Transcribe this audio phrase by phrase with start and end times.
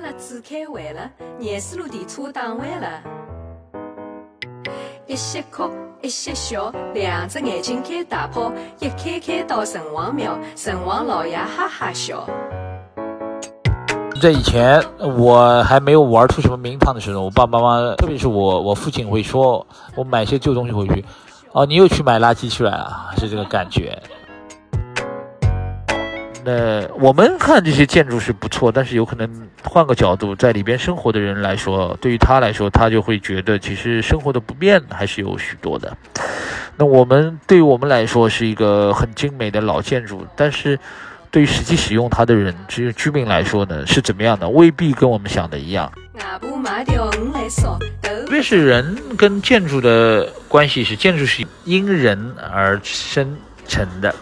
[0.00, 2.88] 了子开会了，廿四路电车打完了。
[5.06, 5.68] 一些哭，
[6.02, 12.24] 一些笑，两只眼睛开大炮，一开开到城隍庙，城隍老爷哈哈笑。
[14.22, 14.82] 在以前
[15.18, 21.04] 我还没有玩出什么名堂的时候，我爸爸妈妈，特别是我我父亲会说，我买些旧东西回去，
[21.52, 24.00] 哦，你又去买垃圾去了啊，是这个感觉。
[26.44, 29.28] 那我们看这些建筑是不错，但是有可能
[29.62, 35.96] 换个角度，在里边生活的人来说，对于他来说，他就会觉得其实生活的不便还是有许多的。
[36.76, 40.78] 那我们对于我们来说是一个很精美的老建筑，但是。
[41.32, 44.48] 对于实际使用它的人，只有居民来说呢，是怎么样的？
[44.48, 45.88] 未必跟我们想的一样。
[48.02, 53.36] 特别是人跟建筑的关系是，建筑是因人而生
[53.68, 54.12] 成的。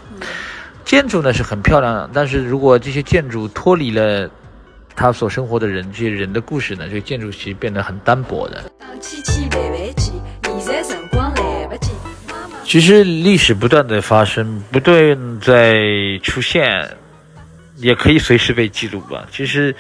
[0.89, 4.27] 建筑呢是很漂亮，但是如果这些建筑脱离了
[4.97, 8.73] 他所生活的人，这些人的故事呢，这个建筑其实变得很单薄的。
[12.65, 14.97] 其实历史不断的发生，不断
[15.43, 15.79] 在
[16.23, 16.89] 出现，
[17.77, 19.29] 也可以随时被记录吧。
[19.31, 19.77] 其实，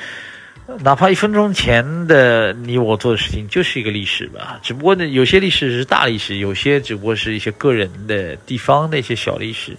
[0.81, 4.61] 哪怕一分钟前的你我做的事情，就是一个历史吧。
[4.62, 9.75] 只不过呢，有些历史是大历史，有些只不过是一些个人的地方的一些小历史。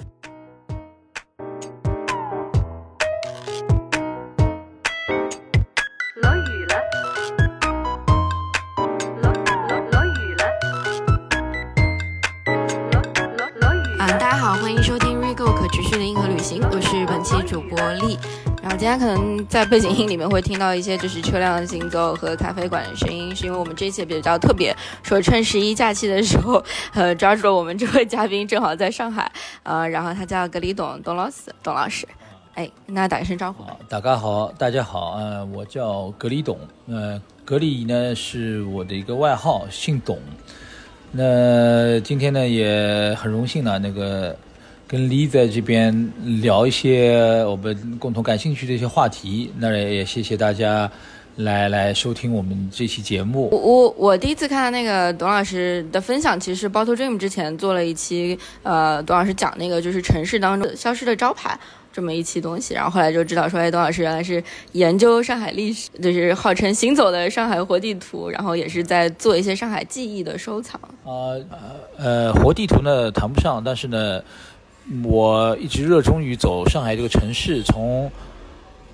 [14.82, 16.64] 收听 Rego 可持续的硬核旅行。
[16.72, 18.18] 我是本期主播丽，
[18.62, 26.64] 然后今天可能在背景音里面会听到一些就是车辆的行走和咖啡馆的声音，是因为我们这一期比较特别，说趁十一假期的时候，
[26.94, 29.30] 呃，抓住了我们这位嘉宾正好在上海，
[29.64, 32.08] 呃，然后他叫格里董董老师，董老师，
[32.54, 33.66] 哎，那打一声招呼。
[33.90, 40.18] 大家好，大家好，呃，我叫格里董，呃，格里呢是我的一个外号，姓董。
[41.12, 44.34] 那今天呢也很荣幸呢，那个。
[44.90, 46.12] 跟李在这边
[46.42, 50.92] 聊一些我们共同感兴趣的一些话题，那也谢谢大家
[51.36, 53.50] 来来收听我们这期节目。
[53.52, 61.56] 我我我第一次看到那个董老师的分享，其实是《包头 dream》之前做了一期，呃，董老师讲那个就是城市当中消失的招牌
[61.94, 70.82] 这么一期东西，然后后来就知道说，哎，董老师原来是研究上海历史，就是号称行走的上海活地图，然后也是在做一些上海记忆的收藏。
[71.04, 71.40] 呃
[71.96, 74.20] 呃，活地图呢谈不上，但是呢。
[75.04, 78.12] 我一直热衷于走上海这个城市，从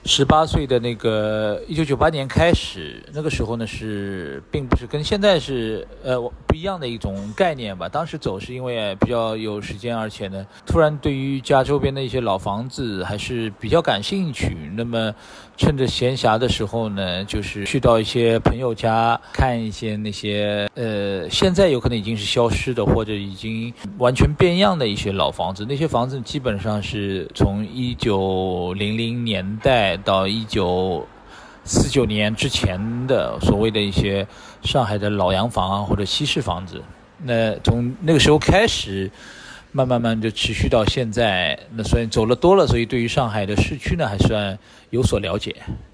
[0.03, 7.87] 十八岁的那个一九九八年开始，那个时候呢是并不是跟现在是呃不一样的一种概念吧。
[7.87, 14.55] 当时走是因为比较有时间，而且呢，突然对于家周边的一些老房子还是比较感兴趣。
[14.75, 15.15] 那么。
[15.57, 25.65] 趁着闲暇的时候呢，就是去到一些朋友家看一些那些呃，现在有可能已经是消失的或者已经完全变样的一些老房子。
[25.67, 31.07] 那些房子基本上是从一九零零年代到一九
[31.63, 34.27] 四九年之前的所谓的一些
[34.63, 36.81] 上海的老洋房啊，或者西式房子。
[37.23, 39.09] 那从那个时候开始。
[39.75, 44.57] 慢慢慢就持续到现在，那所以走了多了，所以对于上海的市区呢，还算
[44.89, 45.53] 有所了解。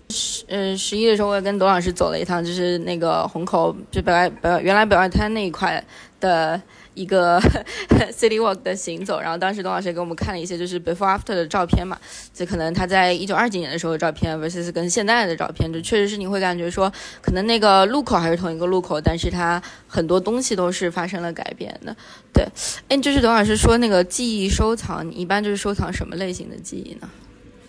[0.10, 5.84] 十嗯，十一的时候，我也跟董老师走了一趟，就是那个虹口，就北外北原来北外滩那一块
[6.20, 6.62] 的。
[6.94, 7.40] 一个
[8.12, 11.98] city walk 的行走，然后当时董老师给我们看了一些就是 before after 的照片嘛，
[12.34, 16.92] 就可能他在一九二几年的时候的照片 versus 跟现在的照片，就确实是你会感觉说，
[17.22, 21.96] 可能那个路口还是同一个路口，但是它很多东西都是发生了改变的。
[22.34, 22.46] 对，
[22.90, 27.10] 哎，就是董老师说那个记忆收藏，你一般就是收藏什么类型的记忆呢？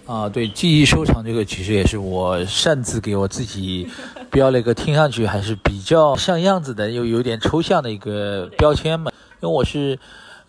[0.05, 3.89] 啊，对，记忆收藏这个其实也是我擅自给我自己
[4.33, 9.12] 标了一个听上去还是比较像样子的，又有点抽象的一个标签嘛。
[9.43, 9.99] 因为我是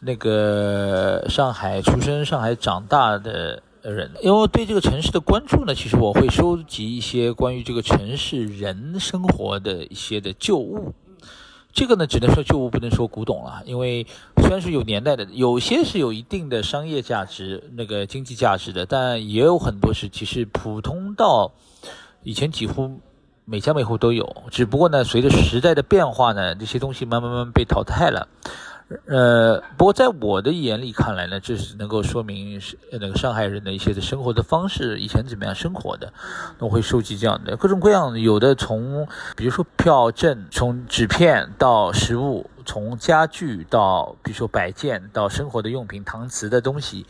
[0.01, 10.93] 那个上海出生、上海长大的人，因为对这个城市的关注呢，其实我会收集一些关于这个城市人生活的一些的旧物。
[11.71, 14.05] 这个呢，只能说旧物，不能说古董了，因为
[14.37, 21.51] 虽然是有年代的，有些是有一定的商业价值、那个经济价值的，但也有很多是其实普通到
[22.21, 22.99] 以前几乎
[23.43, 28.27] 每家每户都有，只不过呢，随着时代的变化呢，这些东西慢慢慢慢被淘汰了。
[29.05, 32.61] 呃，不过在我的眼里看来呢，这是能够说明
[32.91, 36.11] 那个上海人的一些的生活的方式，以前怎么样生活的，
[36.59, 47.05] 我会收集这样的各种各样，有的从比如说票证，从纸片到实物，从家具到比如说摆件到生活的用品、搪瓷的东西，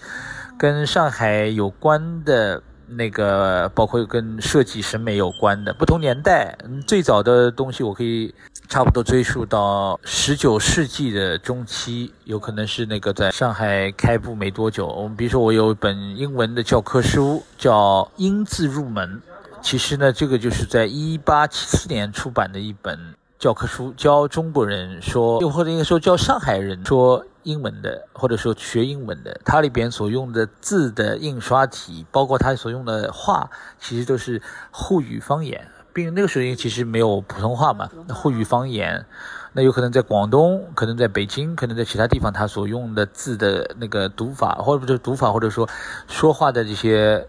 [0.57, 8.33] 跟上海有关的那个包括跟设计审美有关的不同年代，最早的东西我可以
[8.68, 14.88] 差不多追溯到十九世纪的中期，有可能是那个在上海开埠没多久。
[14.88, 19.21] 我们比如说，我有一本英文的教科书叫《英字入门》，
[19.62, 22.98] 其实呢，这个就是在一八七四年出版的一本
[23.38, 27.25] 教科书，教中国人说，又或者应该说教上海人说。
[27.44, 33.50] 英文的，或者说学英文的，它里边所用的字的印刷体，包括它所用的话，
[33.81, 39.06] 其实都是沪语方言，并那个时候其实没有普通话嘛，沪语方言，
[39.54, 45.69] 那有可能在广东，可能在北京，可能在其他地方，他所用的字的那个读法，或者是读法，或者说
[46.07, 47.28] 说话的这些。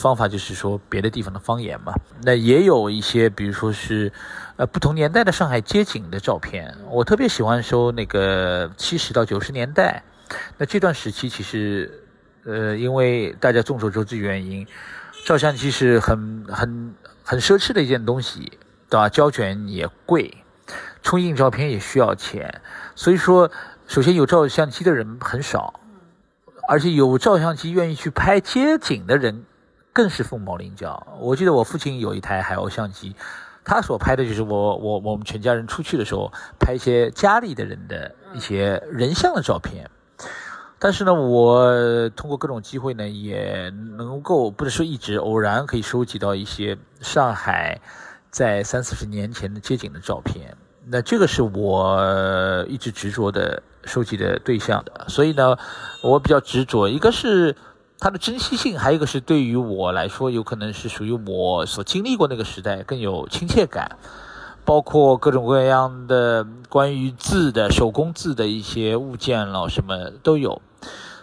[0.00, 4.12] 方法就是说别的地方的方言嘛，那也有一些，比如说是，
[4.54, 6.72] 呃，不同年代的上海街景的照片。
[6.92, 10.04] 我特别喜欢收那个七十到九十年代，
[10.58, 11.90] 那这段时期其实，
[12.44, 14.64] 呃，因为大家众所周知原因，
[15.26, 16.94] 照相机是很很
[17.24, 19.08] 很奢侈的一件东西，对吧？
[19.08, 20.44] 胶卷也贵，
[21.02, 22.60] 冲印照片也需要钱，
[22.94, 23.50] 所以说，
[23.86, 25.80] 首先有照相机的人很少，
[26.68, 29.44] 而且有照相机愿意去拍街景的人。
[29.96, 31.06] 更是凤毛麟角。
[31.20, 33.14] 我记得我父亲有一台海鸥相机，
[33.64, 39.88] 他所拍的就是我我我们全家人出去的时候拍一些家里的人的一些人像的照片。
[40.78, 47.80] 但是呢，我通过各种机会呢，也能够不能说一直偶然可以收集到一些上海
[48.30, 50.56] 在三四十年前的街景的照片。
[50.86, 55.06] 那这个是我一直执着的收集的对象的。
[55.08, 55.56] 所以呢，
[56.02, 57.56] 我比较执着，一个是。
[58.00, 63.96] 它的珍惜性，还有一个是对于我来说，有可能是属于我所经历过那个时代更有亲切感，
[64.64, 70.60] 包括各种各样的关于字的手工字的一些物件了，什么都有。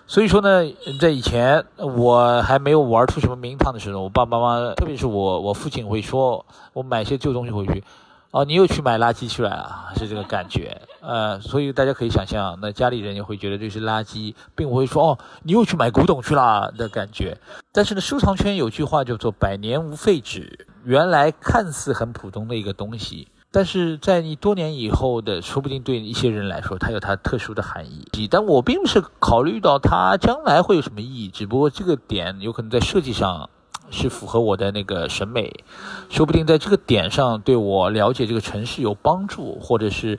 [0.07, 7.83] 所以说呢，在以前我还没有玩出什么名堂的时候，我爸爸妈妈，特别是我我父亲会说，我买些旧东西回去。
[8.31, 9.91] 哦，你又去买垃圾去了啊？
[9.97, 17.37] 是这个感觉，呃，所以大家可以想象，那家里人也会觉得这是垃圾，并不会说哦，你又去买古董去了的感觉。
[17.73, 28.27] 但是呢，收藏圈有句话叫做“百年无废纸”，原来看似很普通的一个东西，但是在你多年以后的，说不定对一些人来说，它有它特殊的含义。
[28.29, 33.49] 但我并不是考虑到它将来会有什么意义，只不过这个点有可能在设计上。
[33.93, 35.65] 是符合我的那个审美，
[36.09, 40.17] 说不定在这个点上对我了解这个城市有帮助，或者是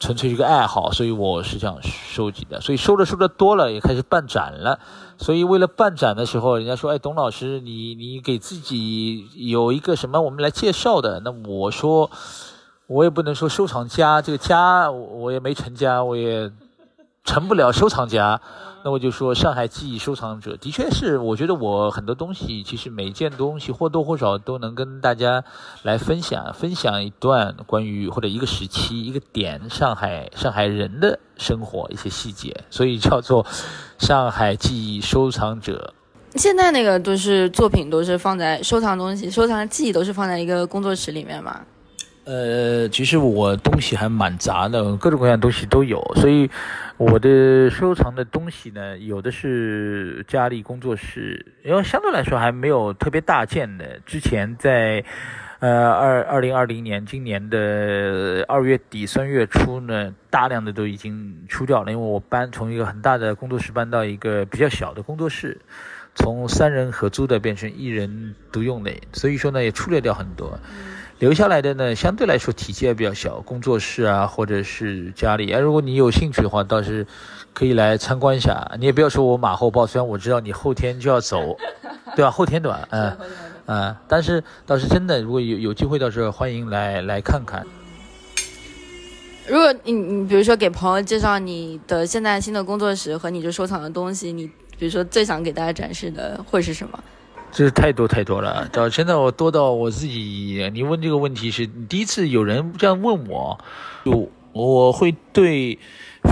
[0.00, 2.62] 纯粹一个爱好，所以我是这样收集的。
[2.62, 4.80] 所以收着收着多了，也开始办展了。
[5.18, 12.10] 所以为了办展的时候，人家说：“哎，董老师，你你给自己有一个什么我们来介绍的？”那我说，
[12.86, 16.50] 我也不能说收藏家，这个家我也没成家，我也
[17.24, 18.40] 成不了收藏家。
[18.84, 25.44] 那我就说，上海记忆收藏者的确是，我觉得我很多东西，其实每件东西或多或少都能跟大家
[25.84, 33.46] 来分享，分享一段关于或者一个时期一个点上海上海人的生活一些细节，所以叫做
[33.98, 35.94] 上海记忆收藏者。
[36.34, 41.60] 现在那个都是作品，都是放在收藏东西、收藏记忆，都是放在一个工作室里面嘛？
[42.24, 46.48] 呃，其实我东西还蛮杂的，各种各样东西都有，所以
[46.96, 53.98] 我的收藏的东西呢，有的是家里工作室，因为相对来说还没有特别大件的。
[54.06, 55.04] 之前在
[55.58, 65.60] 呃二二零二零年今年的二月底三月初呢，大量的都已经出掉了，因为我搬从一个很大的工作室搬到一个比较小的工作室，
[66.14, 70.56] 从三人合租的变成一人独用的，所以说呢也出掉掉很多。
[71.22, 75.60] 留下来的呢，相对来说体积也比较小，工作室啊，或者是家里啊。
[75.60, 77.06] 如果你有兴趣的话，倒是
[77.54, 78.68] 可以来参观一下。
[78.80, 81.56] 你也不要说我马后炮，虽然我知道你后天就要走，
[82.16, 82.30] 对吧？
[82.32, 83.16] 后天短，嗯
[83.66, 87.64] 嗯，但是倒是真的，如果有有机会，到时候欢迎来来看看。
[89.46, 96.98] 如果你你比如说给朋友介绍你的现在新的工作室和你这收藏的东西，你比如说最想给大家展示的会是什么？
[97.52, 100.70] 这是太多太多了，到现在我多到我自己。
[100.72, 103.58] 你问这个问题是第一次有人这样问我，
[104.06, 105.78] 就我会对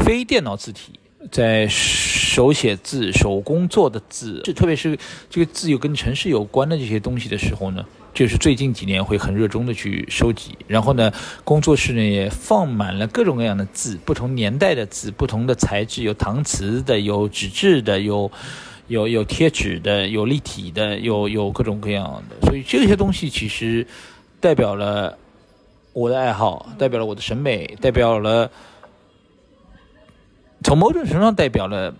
[0.02, 0.98] 非电脑字体
[1.30, 4.98] 在手写字、手工做的字，这特别是
[5.28, 7.84] 这个字有跟城市有关的这些东西的时候呢，
[8.14, 10.56] 就是最近几年会很热衷的去收集。
[10.66, 11.12] 然后呢，
[11.44, 18.32] 工作室呢也放满了各种各样的字，不同年代的字，不同的材质，有搪瓷的，有纸质的，有。
[18.90, 23.86] 有有贴纸的，有立体的，有有各种各样的，所以这些东西其实
[24.40, 25.16] 代表了
[25.92, 28.50] 我的爱好，代表了我的审美，代表了
[30.64, 31.94] 从某种程度上代表了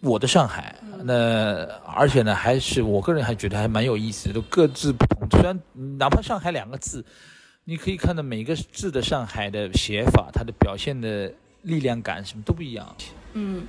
[0.00, 0.74] 我的上海。
[1.04, 5.28] 那而且呢，还是我个人还觉得还蛮有意思的，都各自不同。
[5.30, 5.60] 虽然
[5.98, 7.04] 哪怕上海两个字，
[7.64, 11.30] 你可以看到每个字的上海的写法，它的表现的
[11.60, 12.96] 力量感什么都不一样。
[13.34, 13.66] 嗯。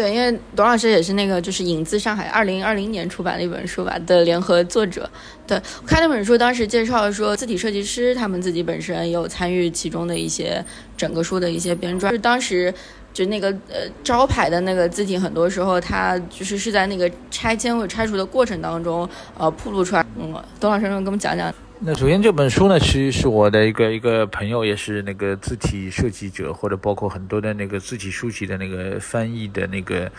[0.00, 5.06] 对，因为董老师也是那个就是《影子上海》二零二零年出版的一本书吧的联合作者。
[5.46, 10.64] 对我看那本书，当时介绍说字体设计师他们自己本身也有参与其中的一些
[10.96, 12.04] 整个书的一些编撰。
[12.04, 12.72] 就是当时
[13.12, 20.06] 就那个呃招牌的那个字体，很多时候它就是是在那个拆迁或者拆除的过程当中呃暴露出来。
[20.16, 21.52] 嗯，董老师能给我们讲讲？
[21.82, 30.12] 那首先这本书呢，其实是我的一个一个朋友，也是那个字体设计者，或者包括很多的那个字体书籍的那个翻译的那个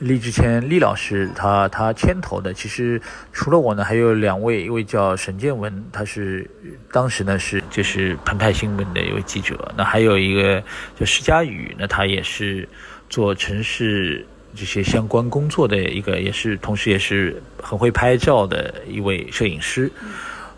[0.00, 2.52] 厉志谦厉老师，他他牵头的。
[2.52, 3.00] 其实
[3.32, 6.50] 除了我呢，还有两位，一位叫沈建文，他是
[6.90, 10.60] 当时呢是就是澎湃新闻的一位记者，那还有一个
[10.98, 12.68] 叫施佳宇，那他也是
[13.08, 19.88] 做城市这些相关工作的一个，也是同时也是很会拍照的一位摄影师。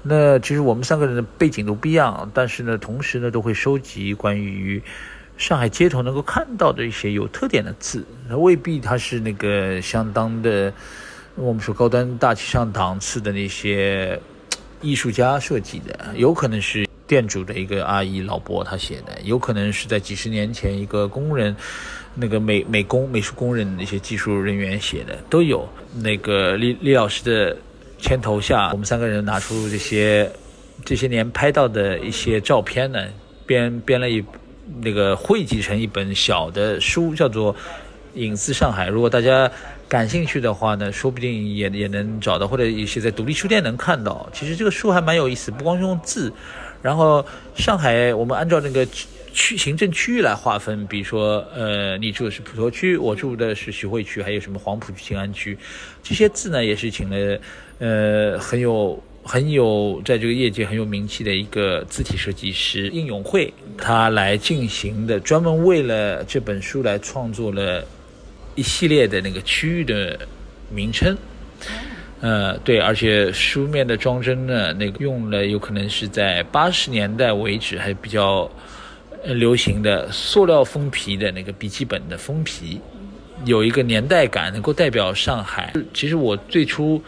[0.09, 4.81] 那其实我们三个人的背景都不一样，但是呢，同时呢都会收集关于
[5.37, 8.07] 上海街头能够看到的一些有特点的字。
[8.29, 10.73] 那未必它是那个相当的，
[11.35, 14.21] 我们说高端大气上档次的那些
[14.81, 21.57] 艺术家设计的，有可能是店主的一个阿姨老伯他写的，有可能是在几十年前一个工人，
[22.15, 25.69] 那个美美工美术工人那些技术人员写的都有。
[25.95, 27.57] 那个李李老师的。
[27.99, 30.31] 牵头下，我们三个人拿出这些
[30.85, 33.05] 这些年拍到的一些照片呢，
[33.47, 34.23] 编编了一
[34.81, 37.55] 那个汇集成一本小的书，叫做
[38.15, 38.88] 《影子上海》。
[38.91, 39.50] 如果大家
[39.88, 44.29] 感兴趣的话呢，说不定也也能找到，或者一些在独立书店能看到。
[44.33, 46.33] 其实这个书还蛮有意思，不光是用字，
[46.83, 47.25] 然后
[47.55, 48.87] 上海我们按照那个
[49.33, 55.57] 区行政区域来划分，比如说呃，你住的是普陀区，我住的是徐汇区，还有什么黄浦区、静安区，
[56.03, 57.38] 这些字呢也是请了。
[57.78, 67.85] 呃，很有很有在这个业界很有名气的一个字体设计师应永会，他来进行的专门为了这本书来创作了
[68.54, 70.18] 一系列的那个区域的
[70.71, 71.14] 名称。
[72.23, 78.50] 呃，对，而且书面的装帧呢，那个用了有可能是在八十年代为止还比较
[79.25, 82.80] 流行的塑料封皮的那个笔记本的封皮，
[83.45, 85.75] 有一个年代感，能够代表上海。
[85.92, 87.02] 其实我最初。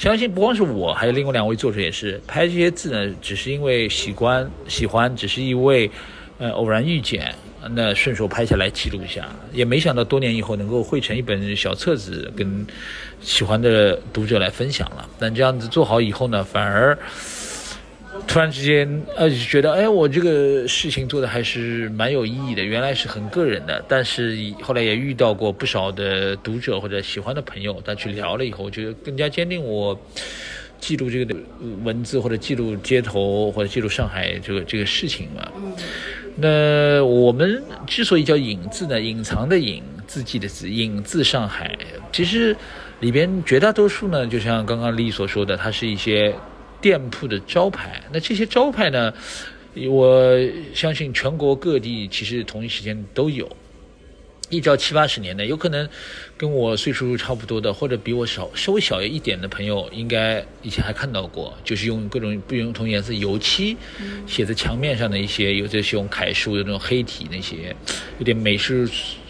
[0.00, 5.90] 相信不光是我，还有另外两位作者也是拍这些字呢，只是因为喜欢喜欢，只是一位，
[6.38, 7.34] 呃，偶然遇见，
[7.72, 12.66] 那顺手拍下来记录一下，也没想到多年以后能够汇成一本小册子，跟
[13.20, 15.06] 喜欢的读者来分享了。
[15.18, 16.98] 但这样子做好以后呢，反而。
[18.30, 22.62] 突然之间，呃，觉得，哎，我这个事情做的还是蛮有意义的。
[22.62, 30.00] 原来是很个人的，但是后来也遇到过不少的读者或者喜欢的朋友，他去聊了以后，我觉得更加坚定我
[30.78, 31.34] 记录这个
[31.82, 35.50] 文字或者记录街头或者记录上海这个这个事情嘛。
[36.36, 41.76] 那我们之所以叫影字呢，隐藏的隐，字迹的字，影字上海，
[42.12, 42.56] 其实
[43.00, 46.32] 里边绝大多数呢，就像刚刚丽所说的，它是一些。
[46.80, 49.12] 店铺的招牌，那这些招牌呢？
[49.88, 50.36] 我
[50.74, 53.48] 相信全国各地其实同一时间都有。
[54.48, 55.88] 一到七八十年代，有可能
[56.36, 63.76] 跟我岁数差不多的，或者比我少稍微小一点的朋友，应该以前还看到过，就是用各种不同颜色油漆
[64.26, 67.76] 写在墙面上的一些，有这些用楷书的那种黑体那些，
[68.18, 68.74] 有点美术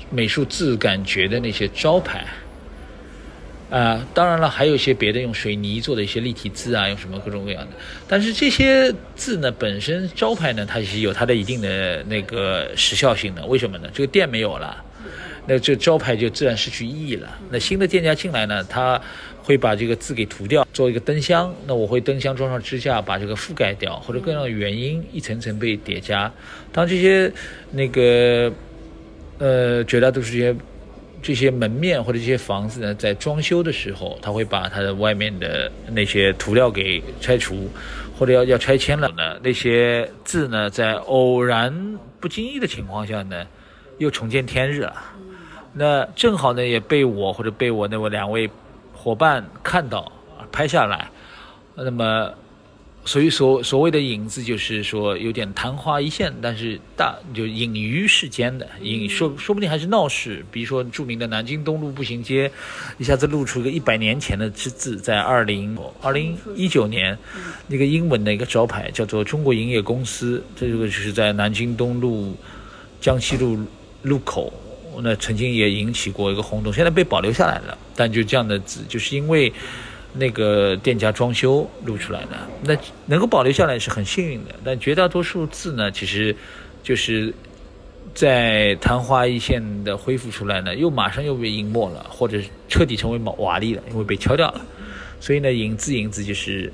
[0.09, 2.27] 美术字感觉的那些招牌。
[3.71, 7.69] 啊，当然了，还有一些别的用水泥做的一些立体字啊，用什么各种各样的。
[8.09, 13.47] 但是这些字呢，本身招牌呢，它是有它的一定的那个时效性的。
[13.47, 13.89] 为什么呢？
[13.95, 14.85] 这个店没有了，
[15.47, 17.39] 那这招牌就自然失去意义了。
[17.49, 19.01] 那新的店家进来呢，他
[19.45, 21.55] 会把这个字给涂掉，做一个灯箱。
[21.69, 26.33] 那我会灯箱装上支架，把这个覆盖掉，或者各样的原因一层层被叠加。
[26.73, 27.33] 当这些
[27.71, 28.53] 那个
[29.39, 30.57] 呃，绝大多数这些。
[31.23, 37.69] 这些门面或者这些房子呢，在装修的时候，他会把它的外面的那些涂料给拆除，
[38.19, 39.39] 或者要要拆迁了呢。
[39.43, 43.47] 那些字呢，在偶然不经意的情况下呢，
[43.99, 44.95] 又重见天日了。
[45.73, 48.51] 那正好呢，也被我或者被我那位两位
[48.93, 50.11] 伙伴看到，
[50.51, 51.09] 拍下来。
[51.75, 52.33] 那么。
[53.05, 60.45] 所以所所谓的影子，就是说有点昙花一现，但是大就隐于世间的隐，说说不定还是闹市。
[60.53, 62.51] 比如说著名的南京东路步行街，
[62.99, 67.17] 一下子露出一个一百年前的之字，在二零二零一九年，
[67.69, 72.37] 那个英文的一个招牌叫做中国营业公司，这个就是在南京东路
[73.01, 73.59] 江西路
[74.03, 74.53] 路口
[75.03, 77.79] 那曾经也引起过一个轰动，现在被保留下来了。
[77.97, 79.51] 但就这样的字，就是因为
[80.13, 82.77] 那个店家装修录出来的，那
[83.07, 84.55] 能够保留下来是很幸运的。
[84.65, 86.35] 但绝大多数字呢，其实
[86.83, 87.33] 就是
[88.13, 94.61] 在昙花一现的恢复出来呢，又马上又被隐没了，或者彻底成为瓦砾了，因为被敲掉了。
[95.21, 96.73] 所以呢，隐字隐字就是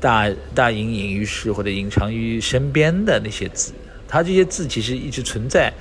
[0.00, 3.72] 大大隐隐于市或者隐藏于身边的那些字。
[4.08, 5.72] 它这些字其实一直存在，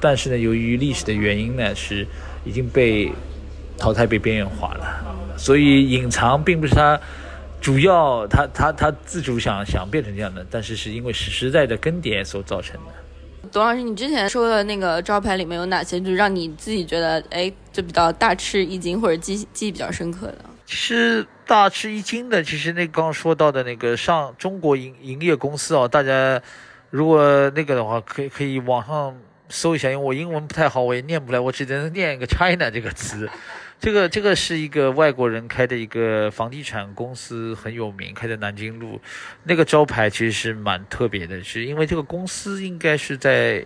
[0.00, 2.06] 但是呢，由于历史的原因呢，是
[2.44, 3.10] 已经被
[3.78, 5.25] 淘汰、被边缘化了。
[5.36, 6.98] 所以隐藏并不是他
[7.60, 13.48] 主要，他他他自主想想变成这样的，但是是因为时代的更迭所造成的。
[13.52, 20.38] 董老师，你之前说的那个招牌里面有哪些，就是让你自己觉得哎，就比较大吃一惊或者记记忆比较深刻的？
[20.66, 26.40] 其实大吃一惊的，其实那刚刚说到的那个上中国营营业公司哦，大家。
[26.90, 29.14] 如果那个的话，可以可以网上
[29.48, 33.28] 搜一下，因为我英文不太好，我也念不来，我只能念一个 China 这个词。
[33.78, 39.00] 这个这个是一个外国人开的一个房地产公司，很有名，开在南京路。
[39.44, 43.64] 那个招牌其实是蛮特别的，是因为这个公司应该是在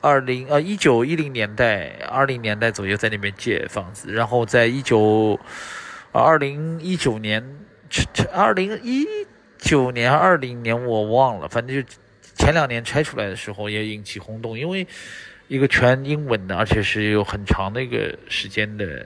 [0.00, 5.38] 二零呃一九一零年代二零年代左右在那边借房子，然后在一九
[6.12, 7.44] 二零一九年
[8.32, 9.06] 二零一
[9.58, 11.88] 九年二零年我忘了，反正就。
[12.34, 14.86] 前两年拆出来的时候也引起轰动，因为
[15.48, 19.04] 一个全英文的，而且是有很长的一个时间的，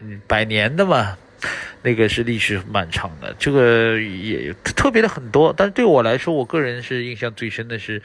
[0.00, 1.16] 嗯，百年的嘛，
[1.82, 3.34] 那个是历史蛮长的。
[3.38, 8.00] 这个也特别的很多，但是对我来说，我个人是印象最深的是，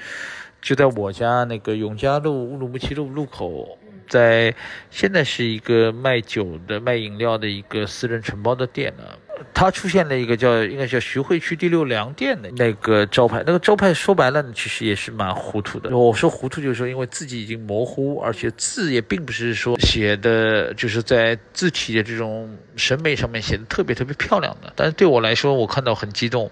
[0.61, 4.53] 就在我家那个永嘉路乌鲁木齐路路口，在
[4.89, 9.19] 现在是一个卖酒的、卖饮料的一个私人承包的店了。
[9.53, 15.95] 它出现了一个叫应该叫徐汇区第六粮店的那个招牌，那个招牌说白了，其实也是蛮糊涂的。
[15.97, 24.71] 我说糊涂就是说，因为字迹已经模糊，而且字也并不是说写的，就是在字体的这种审美上面写的特别特别漂亮的。
[24.75, 26.49] 但是对我来说，我看到很激动，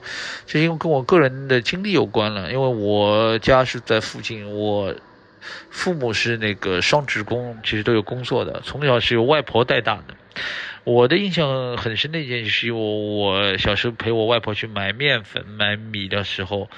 [0.47, 2.51] 是因为跟我个人的经历有关了。
[2.51, 4.93] 因为我家是在附近，我
[5.69, 10.15] 父母是那个双职工，其实都有工作的，从小是由外婆带大的。
[10.83, 16.69] 我的印象很深的一件事是，我我小时候陪我外婆去买面粉、买米的时候，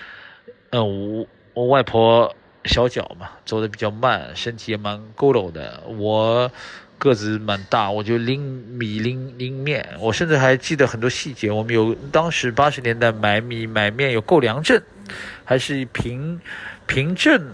[0.72, 2.36] 嗯，我我外婆
[2.66, 5.84] 小脚嘛，走的比较慢，身体也蛮佝偻的。
[5.98, 6.52] 我
[6.98, 9.88] 个子蛮大，我就拎米、拎拎面。
[10.00, 11.50] 我甚至还记得很多细节。
[11.50, 14.82] 我们有当时八十年代买米买面有购粮证，
[15.46, 16.42] 还是凭
[16.88, 17.54] 凭证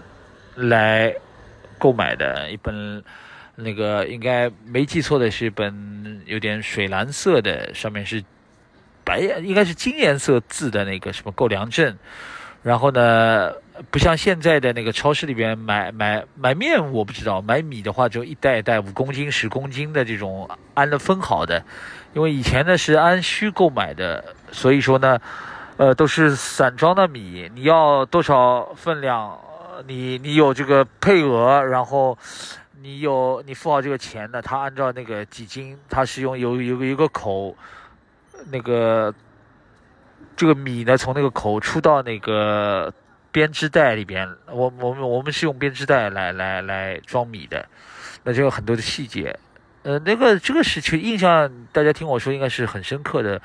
[0.56, 1.14] 来
[1.78, 3.04] 购买的一本。
[3.62, 8.22] 那个应该没记错的是本有点水蓝色的，上面是
[9.04, 11.96] 白，应该是金颜色字的那个什么购粮证。
[12.62, 13.52] 然后呢，
[13.90, 21.64] 不像现在的那个超市里边买买买面，我不知道买米的话就一袋一袋五公斤、十公斤的这种按的分好的，
[22.12, 25.18] 因为以前呢是按需购买的，所以说呢，
[25.78, 29.38] 呃，都是散装的米，你要多少分量，
[29.86, 32.18] 你你有这个配额，然后。
[32.82, 37.54] 你有你付好这个钱的，他按照那个几斤，他是用有有一个口，
[38.50, 39.14] 那个
[40.34, 42.90] 这个米呢从那个口出到那个
[43.30, 47.68] 编织袋里边，我我们我们是用编织袋来来来装米的，
[48.24, 49.38] 那就有很多的细节，
[49.82, 53.42] 呃，那个这个是其实印象，大家听我说应该是很深刻的，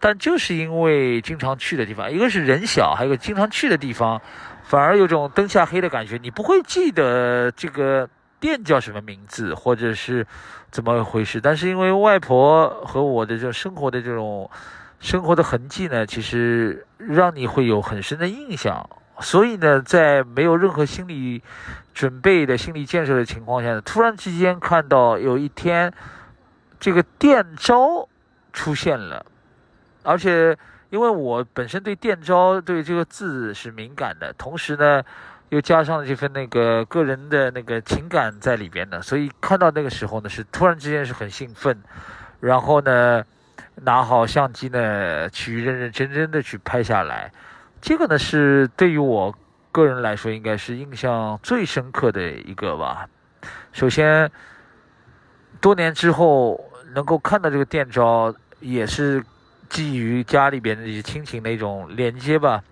[0.00, 4.20] 但就是因为经常去的地方，一个是人小，还有个经常去的地方，
[4.64, 8.08] 反而有种灯下黑的感觉，你不会记得这个。
[8.44, 10.26] 店叫什么名字，或者是
[10.70, 11.40] 怎么回事？
[11.40, 14.50] 但是因为外婆和我的这种生活的这种
[15.00, 18.86] 生活的痕迹呢，其实让你会有很深的印象。
[19.20, 21.42] 所以呢，在没有任何心理
[21.94, 25.90] 准备的心理建设的情况下，突然之间看到有一天
[26.78, 28.06] 这个店招
[28.52, 29.24] 出现了，
[30.02, 30.54] 而且
[30.90, 35.02] 因为我本身对店招对这个字是敏感的，同时呢。
[35.50, 41.80] 又加上了这份那个个人的那个情感在里边的，所以看到那个时候呢，是突然之间是很兴奋，
[42.40, 43.22] 然后呢，
[43.76, 47.30] 拿好相机呢，去认认真真的去拍下来。
[47.80, 49.32] 这个呢，是对于我
[49.70, 53.06] 个人来说，应该是印象最深刻的一个吧。
[53.72, 54.30] 首先，
[55.60, 56.58] 多年之后
[56.94, 59.22] 能够看到这个店招，也是
[59.68, 62.62] 基于家里边的一些亲情的一种连接吧。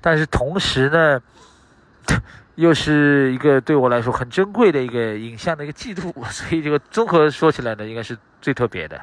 [0.00, 1.20] 但是同时呢，
[2.56, 9.00] 又是一个对我来说很珍贵的一个影像的一个记录， 所以这个综合说起来呢，应该是最特别的。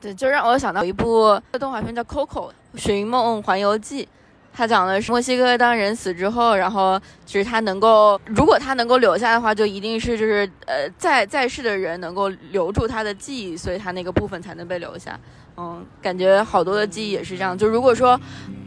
[0.00, 4.04] 对，就让我想到一部动画片叫《Coco 寻梦环游记》，
[4.52, 15.18] 他讲的是墨西哥当人死之后，然后就是他能够，如果他能够留下的话，就一定是就是呃在在世的人能够留住他的记忆，所以他那个部分才能被留下。
[15.56, 17.56] 嗯，感觉好多的记忆也是这样。
[17.56, 18.20] 就如果说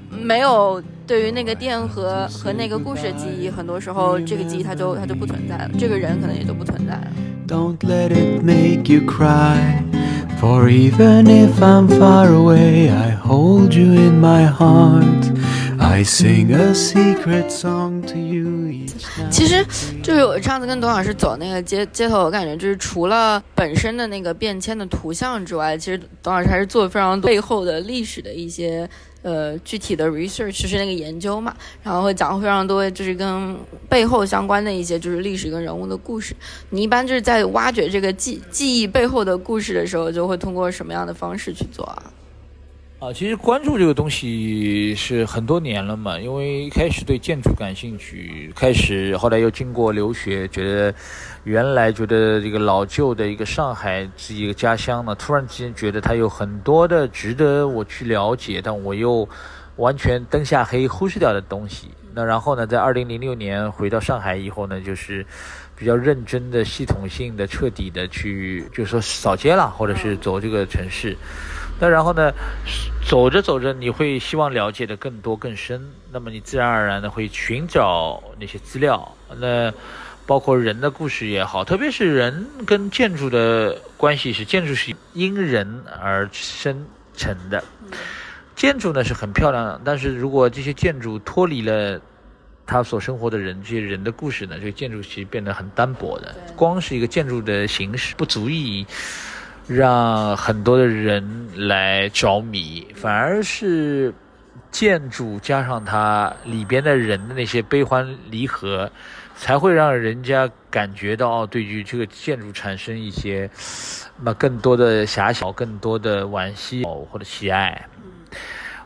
[0.10, 7.08] 没有对于那个店和和那个故事的记忆，很多时候这个记忆它就它就不存在了，这个人可能也就不存在了。
[7.48, 9.84] Don't let it make you cry.
[10.40, 15.32] For even if I'm far away, I hold you in my heart.
[15.80, 19.32] I sing a secret song to you each night.
[19.32, 19.66] 其实
[20.04, 28.88] 就是我上次跟董老师走那个街街头，我感觉就是除了本身的那个变迁的图像之外，其实董老师还是做了非常多背后的历史的一些
[29.28, 33.58] 呃具体的 research，就是那个研究嘛，然后会讲非常多就是跟
[33.90, 36.34] 背后相关的一些就是历史跟人物的故事。
[36.70, 42.04] 你一般就是在挖掘这个记记忆背后的故事的时候，就会通过什么样的方式去做啊？
[43.00, 50.96] 啊，其实关注这个东西是很多年了嘛，因为一开始对建筑感兴趣，开始后来又经过留学，觉得
[51.48, 59.26] 原来觉得这个老旧的一个上海是一个家乡呢，突然之间觉得它有很多的值得我去了解，但我又
[59.78, 61.88] 完全灯下黑忽视掉的东西。
[62.14, 65.26] 那然后呢，在二零零六年回到上海以后呢，就是
[65.74, 71.16] 比较认真的、系统性的、彻底的去，就是说扫街了，或者是走这个城市。
[71.80, 72.30] 那然后呢，
[73.08, 75.82] 走着走着，你会希望了解的更多更深，
[76.12, 79.72] 那么你自然而然的会寻找那些资料，那
[80.28, 86.86] 包括人的故事也好，特别是人跟建筑的关系是，建筑是因人而生
[87.16, 87.64] 成的，
[88.56, 92.00] 建筑呢是很漂亮的，但是如果这些建筑脱离了
[92.66, 98.86] 他所生活的人，这些人的故事呢，这个建筑其实变得很单薄的，光是一个建筑的形式不足以。
[99.70, 104.14] 让很多的人来着迷，反而是
[104.72, 108.90] 建筑加上它里边的人的那些悲欢离合，
[109.38, 113.50] 才会让人家感觉到对于这个建筑产生一些
[114.22, 117.88] 那更多的遐想，更多的惋惜或者喜爱。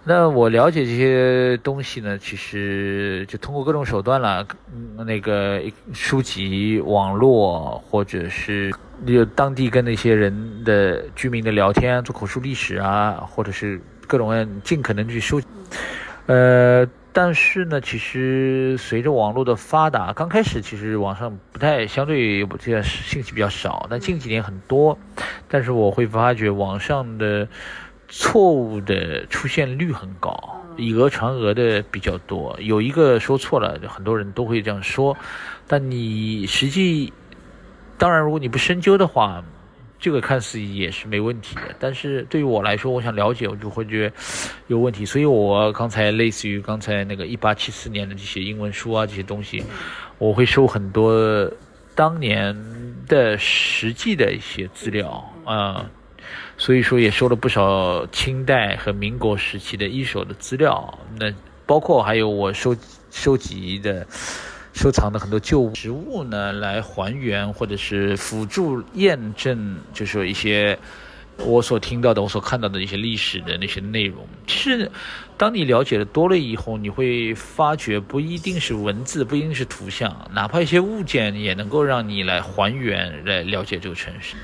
[0.03, 4.45] 那我了解这些东西呢，其实就通过各种手段了，
[5.05, 5.61] 那个
[5.93, 8.73] 书籍、网络，或者是
[9.05, 15.39] 有当地跟那些人的居民的聊天，做口述历史啊，或者是各种各样，尽可能去收。
[16.25, 24.97] 呃，但是呢，其实随着网络的发达，刚开始其实网上不太，相对这样信息比较少，但近几年很多。
[25.47, 27.47] 但是我会发觉网上的。
[28.13, 32.53] 错误的出现率很高，以讹传讹的比较多。
[32.59, 35.15] 有一个说错了，很多人都会这样说。
[35.65, 37.13] 但你实际，
[37.97, 39.41] 当然，如果你不深究的话，
[40.01, 41.73] 这个看似也是没问题的。
[41.79, 44.15] 但是对于我来说，我想了解，我就会觉得
[44.67, 45.05] 有问题。
[45.05, 49.63] 所以我刚才类似于刚才那个一八七四年的这些英文书啊，这些东西，
[50.17, 51.49] 我会收很多
[51.95, 52.53] 当年
[53.07, 55.89] 的实际的一些资料啊。
[56.57, 61.33] 所以说也收了不少清代和民国时期的一手的资料，那
[61.65, 62.75] 包括还有我收
[63.09, 64.05] 收集的、
[64.81, 70.75] 收藏的很多旧实物呢，来还原或者是辅助验证，就是一些
[71.37, 74.27] 我所听到的、我所看到的一些历史的那些内容。
[74.47, 74.89] 其实，
[75.37, 84.35] 当你了解的多了以后，你会发觉不一定是文字，不一定是图像，哪怕一些物件也能够让你来还原、来了解这个城市。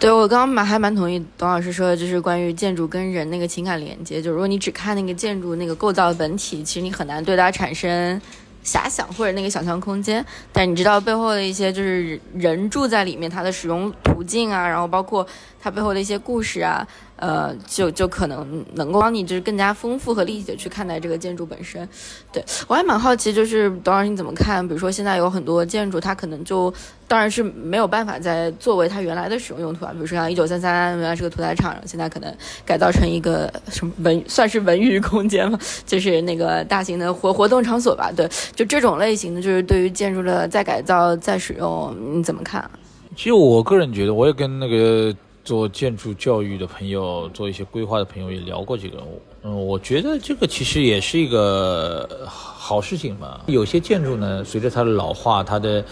[0.00, 4.22] 对我刚刚蛮还蛮同意董老师说的，就是关于建筑跟人那个情感连接。
[4.22, 8.18] 就如果你只看那个建筑那个构造的本体，其实你很难对它产生
[8.64, 10.24] 遐想或者那个想象空间。
[10.52, 15.26] 但你知道背后的一些就是人住在里面，它的使用途径啊，然后包括
[15.60, 16.86] 它背后的一些故事啊。
[17.22, 21.88] 呃，就就可能能够帮你就是更加丰富和立体的去看待这个建筑本身。
[22.32, 24.66] 对我还蛮好奇，就是董老师你怎么看？
[24.66, 26.74] 比如说现在有很多建筑，它可能就
[27.06, 29.92] 当然是没有办法再作为它原来的使用用途啊。
[29.92, 32.34] 比如说像一九三三原来是个屠宰场，现在可能
[32.66, 35.56] 改造成一个什么文算是文娱空间嘛，
[35.86, 38.10] 就是那个大型的活活动场所吧。
[38.10, 42.68] 对，就这种类型的，就是对于建筑的再改造再使用，你怎么看？
[43.14, 45.14] 其实我个人觉得，我也跟那个。
[45.44, 49.02] 做建筑教育的朋友，做一些规划的朋友也聊过这个。
[49.42, 53.40] 嗯，我觉得这个其实也是一个好事情嘛。
[53.46, 55.84] 有些建筑呢，随着它的老化，它的、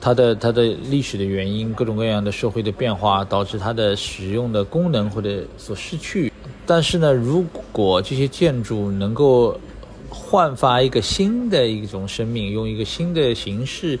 [0.00, 6.32] 它的、它的历史的原因，各种各样的社会的变化，导致它的使用的功能或者所失去。
[6.66, 9.58] 但是呢，如果这些建筑能够
[10.10, 13.96] 焕发一个新的一种生命，用一个新的形式。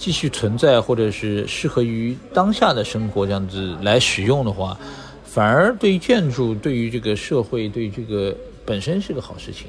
[0.00, 4.74] 继续存在，或者是适合于当下的生活这样子来使用的话，
[5.26, 8.34] 反而对于建筑、对于这个社会、对于这个
[8.64, 9.66] 本身是个好事情。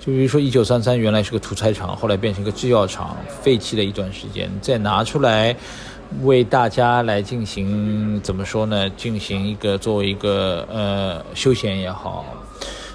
[0.00, 5.54] 就比如说，一九三三原来是个屠宰场，后来变成一个制药厂，废弃了一段时间，再拿出来
[6.22, 8.88] 为大家来进行怎么说呢？
[8.96, 12.24] 进行一个作为一个呃休闲也好，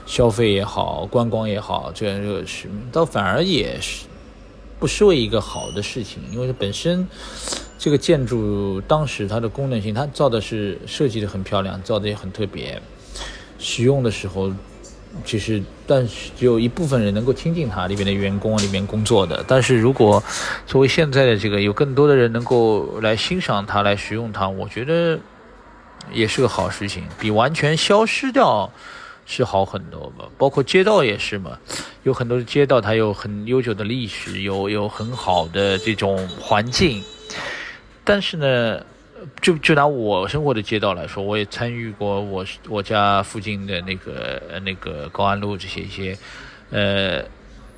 [0.07, 4.07] 消费也好，观光也好，这样这个是倒反而也是
[4.85, 7.07] 不失为一个好的事情，因为本身
[7.79, 12.79] 这个建筑当时它的功能性，它造的是设计的很漂亮，造的也很特别，
[13.57, 14.53] 使用的时候。
[15.23, 19.43] 其实，但是只有一部分人能够亲近它里边的员工里面工作的。
[19.47, 20.21] 但是如果
[20.67, 25.17] 作为现在的这个有更多的人能够来欣赏它、来使用它，我觉得
[26.11, 28.69] 也是个好事情，比完全消失掉
[29.25, 30.25] 是好很多吧。
[30.37, 31.59] 包括街道也是嘛，
[32.03, 37.03] 有很多街道它有很悠久的历史，有有很好的这种环境，
[38.03, 38.81] 但是呢。
[39.41, 46.15] 就就拿我生活的街道来说，我也参与过我我家附近的那个那个高安路这些一些，
[46.69, 47.25] 呃，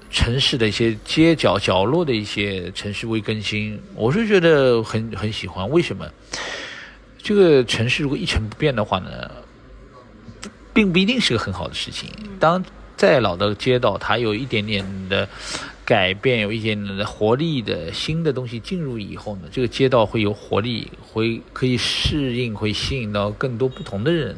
[0.10, 5.69] 城市的一些街角角落的一些城市微更新，我是觉得很很喜欢。
[5.69, 6.05] 为什么？
[7.23, 9.31] 这个城市如果一成不变的话呢，
[10.78, 12.08] 并不一定是个很好的事情。
[12.40, 12.63] 当
[12.96, 15.28] 再老的街道，它有一点点的。
[15.88, 24.36] 改变有一点的活力的新的东西进入以后呢，这个街道会有活力，会可以适应，会吸引到更多不同的人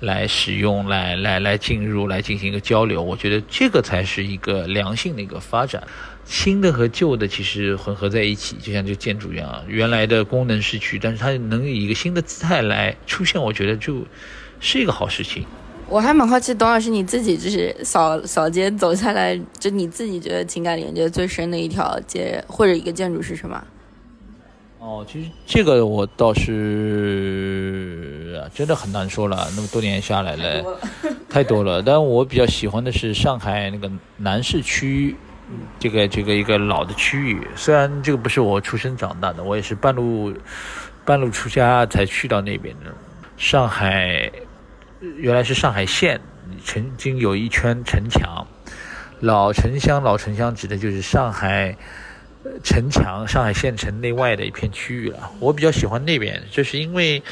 [0.00, 3.02] 来使用，来来来进入，来进行一个交流。
[3.02, 5.82] 我觉得这个才是一个良性的一个发展。
[6.26, 14.04] 新的和旧的其实混合在一起，就像这个建筑一样，原来的功能失去，但是它能以一个新的姿态来出现，我觉得就
[14.60, 15.44] 是一个好事情。
[15.88, 23.60] 我还蛮好奇，董老师你自己就是扫扫街走下来，就你自己觉得情感连接最深的一条街或者一个建筑是什么？
[24.78, 26.48] 哦，其实这个我倒是
[28.54, 30.64] 真的很难说了，那么多年下来了，
[31.28, 31.82] 太多了。
[31.82, 35.16] 但我比较喜欢的是上海那个南市区，
[35.80, 37.46] 这个这个一个老的区域。
[37.56, 40.32] 虽然这个不是我出生长大的，我也是半路
[41.04, 42.94] 半路出家才去到那边的
[43.36, 44.30] 上海。
[45.00, 46.20] 原来是上海县
[46.62, 48.46] 曾经有一圈城墙，
[49.20, 51.74] 老城乡，老城乡指的就是上海
[52.62, 55.30] 城墙，上海县城内外的一片区域了。
[55.40, 57.22] 我比较喜欢那边，这是因为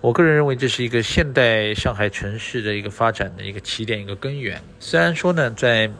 [0.00, 4.62] 我个人认为这是一个现代上海城市的一个发展的一个起点，一个根源。
[4.78, 5.90] 虽然说呢，在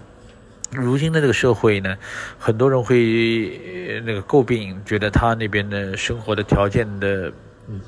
[0.71, 1.97] 如今的这个社会呢，
[2.39, 7.33] 很多人会那个诟病，觉得他那边的生活的条件的，
[7.69, 7.81] 嗯。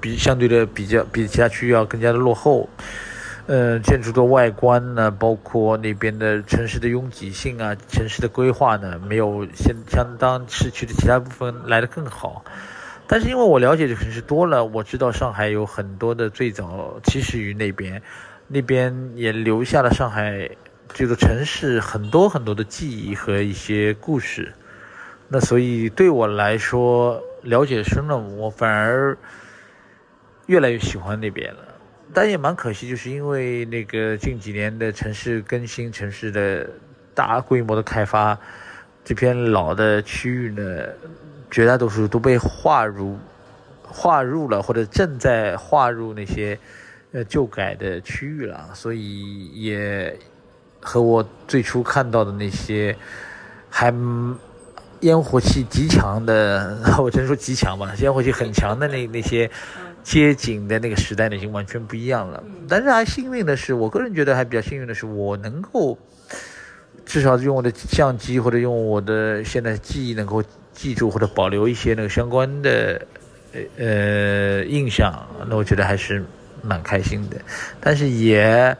[0.00, 2.68] 比相对的比较比其他区域要更加的落后，
[3.46, 12.44] 呃，建筑的外观呢，包括那边的城市的拥挤性啊，城市的规划呢，没有相相当市区的其他部分来的更好。
[13.06, 18.02] 但是因为我了解的城市多了，我知道上海有很多的最早起始于那边，
[18.48, 20.50] 那边也留下了上海
[20.92, 24.52] 这座城市很多很多的记忆和一些故事。
[25.28, 29.16] 那所以对我来说，了解深了，我反而。
[30.46, 31.60] 越来越喜欢那边了，
[32.14, 36.70] 但也蛮可惜，就是因为那个近几年的城市更新、城市的
[37.14, 38.38] 大规模的开发，
[39.04, 40.86] 这片老的区域呢，
[41.50, 43.18] 绝大多数都被划入、
[43.82, 46.56] 划入了，或者正在划入那些
[47.10, 50.16] 呃旧改的区域了，所以也
[50.80, 52.96] 和我最初看到的那些
[53.68, 53.92] 还
[55.00, 59.50] 烟火气极强的， 我只能说极强吧，烟火气很强的那那些。
[60.06, 62.40] 街景的那个时代呢，已经完全不一样了。
[62.68, 65.98] 但是还幸运的是，我个人觉得还比较幸运的是，我能够
[67.04, 70.40] 至少用我的相机或者用我的现在记忆能够
[70.72, 73.04] 记住或者保留一些那个相关的
[73.76, 75.28] 呃印象。
[75.48, 76.24] 那我觉得还是
[76.62, 77.36] 蛮开心的。
[77.80, 78.76] 但是也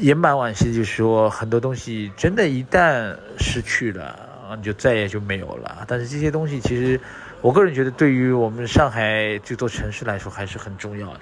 [0.00, 4.18] 也蛮惋惜，就是说很多东西真的，一旦失去了，
[4.56, 5.84] 你就再也就没有了。
[5.86, 7.00] 但是这些东西其实。
[7.44, 11.20] 我个人觉得，对于我们上海这座城市来说，还是很重要的。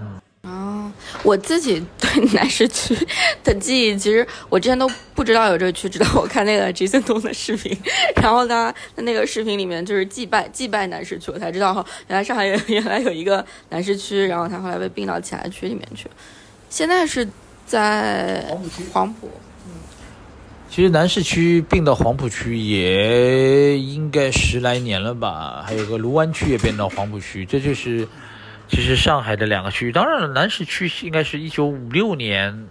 [0.00, 2.92] 嗯，哦，我自己对南市区
[3.44, 7.72] 的记忆，其实我之前都不知道有这个区，直到我看那个 Jason 东的视频，
[8.20, 16.10] 然后他那个视频里面就是祭拜祭拜南市区，我才知道哈，原来上海原来有一个南市区，然后他后来被并到其他区里面去，
[16.68, 17.28] 现在是
[17.64, 19.30] 在黄浦区，黄浦。
[20.74, 28.08] 其实南市区并到黄浦区也应该十来年了吧，还有个卢湾区也变到黄浦区，这就是
[28.66, 29.92] 其实上海的两个区域。
[29.92, 32.66] 当然了，南市区应该是一九五六年，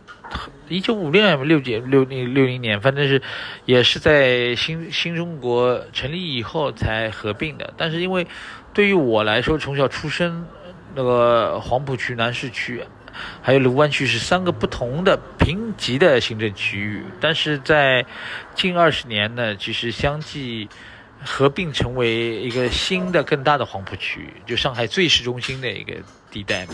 [0.67, 3.21] 一九五六年六几六零六零年，反正是
[3.63, 7.73] 也是在新新中国成立以后才合并的。
[7.77, 8.27] 但是因为
[8.73, 10.45] 对于我来说，从小出生
[10.93, 12.83] 那个黄浦区南市区。
[13.41, 18.05] 还有卢湾区是三个不同的评级的行政区域，但是在
[18.55, 20.67] 近二十年呢，其实相继
[21.23, 25.93] 合并成为一个新的更大的黄浦区，就上海最市中心的一个
[26.29, 26.67] 地带。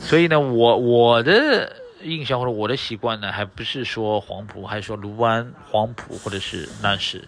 [0.00, 7.24] 所以呢，我我的印象或者我的习惯呢，还不是说黄浦，还是说卢湾、黄浦或者是南市。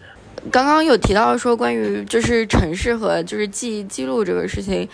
[0.51, 4.87] 刚刚有提到说关于就是城市和就是记忆记录这个事情，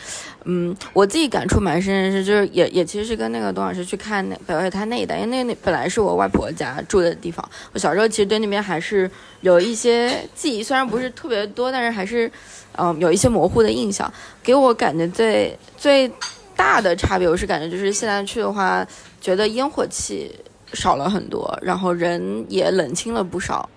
[0.44, 9.10] 嗯，我自己感触蛮深的是，就是也也其实是跟那个董老师去看那北外滩那一带，因为那那本来是我外婆家住的地方，我小时候其实对那边还是
[9.42, 12.32] 有一些记忆，虽然不是特别多，但是还是
[12.78, 14.12] 嗯有一些模糊的印象。
[14.44, 16.12] 给我感觉最最
[16.56, 18.86] 大的差别，我是感觉就是现在去的话，
[19.20, 20.32] 觉得烟火气
[20.74, 23.70] 少了很多，然后人也冷清了不少。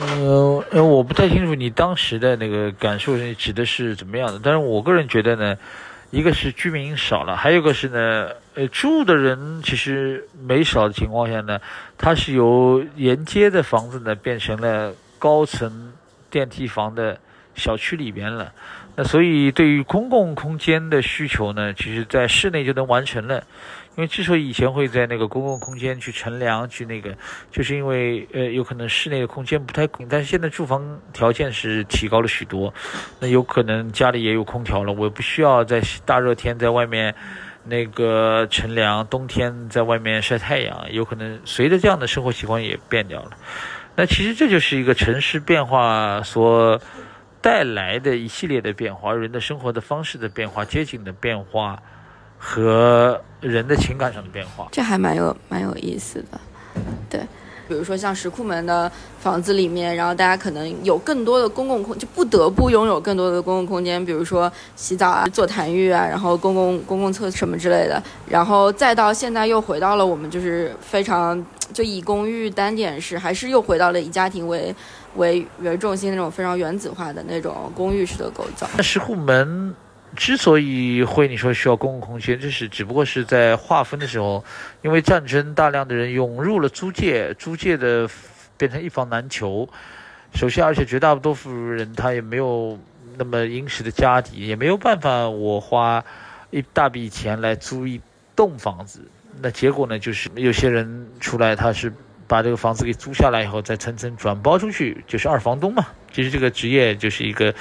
[0.00, 5.56] 呃，呃，我不太清楚你当时的那个感受是指的是怎么样的，但是我个人觉得呢，
[6.12, 11.60] 一个是居民少了，还有一个是呢，呃，住的人其实没少的情况下呢，
[11.96, 15.92] 它是由沿街的房子呢变成了高层
[16.30, 17.18] 电梯房的
[17.56, 18.52] 小区里边了，
[18.94, 23.42] 那所以对于公共空间的需求呢，其实在室内就能完成了。
[23.98, 27.12] 因为之所以以前会在那个公共空间去乘凉去那个，
[27.50, 32.72] 就是因为呃有可能室内的空间不太够，但是现在住房条件是提高了许多，
[33.18, 37.12] 那有可能家里也有空调了，我不需要在大热天在外面
[37.64, 43.32] 那个乘凉，冬天在外面晒太阳，有可能随着这样的生活习惯也变掉了。
[43.96, 46.80] 那其实这就是一个城市变化所
[47.42, 51.82] 带来的一系列的变化，人的生活的方式的变化，街景的变化。
[52.38, 56.38] 和人的情感上的变化，这还蛮有蛮有意思的，
[57.10, 57.20] 对，
[57.68, 74.74] 比如说像石库门的房子里面，然后大家可能有更多的公共空，就不得不拥有更多的公共空间，比如说洗澡啊、坐痰浴啊，然后公共公共厕什么之类的，然后再到现在又回到了我们就是非常就以公寓单点式，还是又回到了以家庭为
[75.16, 78.68] 为为重心那种非常原子化的那种公寓式的构造。
[78.76, 79.74] 那石库门。
[80.16, 84.42] 之所以会你说需要公共空间，这是只不过是在划分的时候，
[84.82, 88.08] 因为战争，大量的人涌入了租界，租界的
[88.56, 89.68] 变成一房难求。
[90.34, 92.78] 首先，而且绝大多数人他也没有
[93.16, 96.04] 那么殷实的家底，也没有办法我花
[96.50, 98.00] 一大笔钱来租一
[98.34, 99.06] 栋房子。
[99.40, 101.92] 那结果呢，就是有些人出来，他是
[102.26, 105.86] 把这个房子给租下来以后，再层层转包出去，就是二房东嘛。
[106.12, 107.54] 其实这个职业就是一个。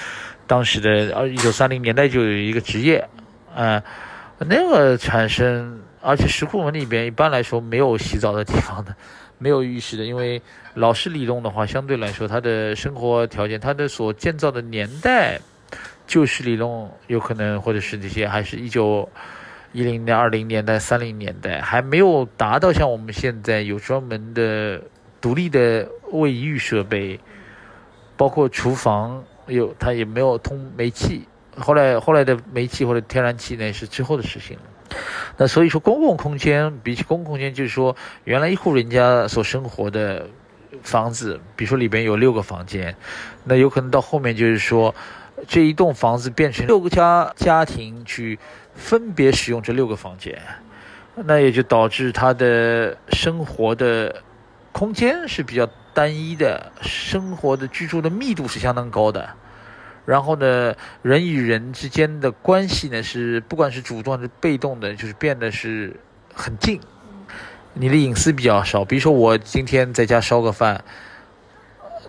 [0.48, 3.06] 当时的二一九三零年代就有一个职业，
[3.54, 3.84] 啊，
[4.40, 8.96] 那个产生，而且石库门里边一般来说没有洗澡的地方的，
[9.38, 10.42] 没有浴室的，因为
[10.76, 15.38] 老式里弄的话，相对来说它的生活条件，它的所建造的年代，
[16.08, 19.10] 旧式里弄有可能或者是这些还是一九
[19.74, 24.82] 一零年、二零年代、三零年代，还没有达到像我们现在有专门的
[25.20, 27.20] 独立的卫浴设备，
[28.16, 29.22] 包括厨房。
[29.48, 31.28] 有，它也没有通煤气。
[31.58, 34.64] 后来，后来的煤气或者天然气呢，是之后的事情了。
[35.38, 40.28] 那所以说，公共空间比起公共空间，就是说，原来一户人家所生活的
[40.84, 42.96] 房子，比如说里边有六个房间，
[43.44, 44.94] 那有可能到后面就是说，
[45.48, 48.38] 这一栋房子变成六个家家庭去
[48.76, 50.40] 分别使用这六个房间，
[51.16, 54.22] 那也就导致他的生活的
[54.72, 55.68] 空间是比较。
[55.98, 59.28] 单一的生活的居住的密度是相当高的，
[60.06, 66.00] 然后呢，人与人之间的关系呢是不管是主动还是被动的，就是变得是
[66.36, 66.80] 很近，
[67.74, 68.86] 你的隐私比较少。
[68.86, 70.84] 比如说我今天在家烧个饭，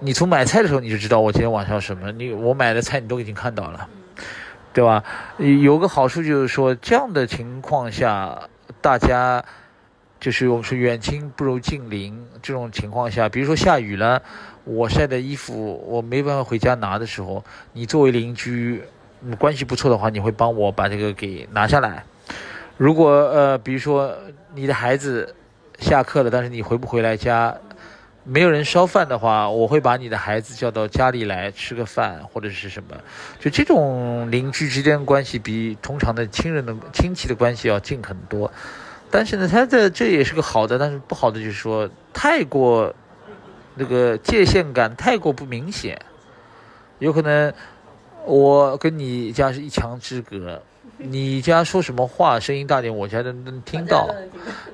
[0.00, 3.88] 你从买菜的时候你就知道我今天晚上什么，你我买的菜你都已经看到了，
[4.74, 5.02] 对吧？
[5.38, 8.38] 有个好处就是说这样的情况下，
[8.82, 9.42] 大家。
[10.20, 14.20] 就是我们说远亲不如近邻这种情况下，比如说下雨了，
[14.64, 18.82] 我晒的衣服我没办法回家拿的时候，你作为邻居，
[19.38, 22.04] 关系不错的话，你会帮我把这个给拿下来。
[22.76, 24.12] 如果呃，比如说
[24.54, 25.34] 你的孩子
[25.78, 27.56] 下课了，但是你回不回来家，
[28.24, 32.96] 没有人烧饭的话，我会把你的孩子叫到家里来吃个饭或者是什么。
[33.38, 38.50] 就这种邻居之间关系，比通常的亲人的亲戚的关系要近很多。
[39.10, 42.94] 但是呢，它的这也是个好的，但是不好的就是说太过
[43.74, 46.00] 那个界限感太过不明显，
[46.98, 47.52] 有可能
[48.26, 50.60] 我跟你家是一墙之隔，
[50.98, 54.08] 你家说什么话声音大点，我家都能听到。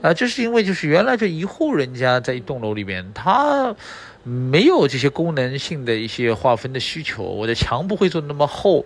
[0.03, 3.74] 啊，这是因为就是原来这一户人家在一栋楼里边，他
[4.22, 8.85] 没有这些功能性的一些划分的需求，我的墙不会做那么厚，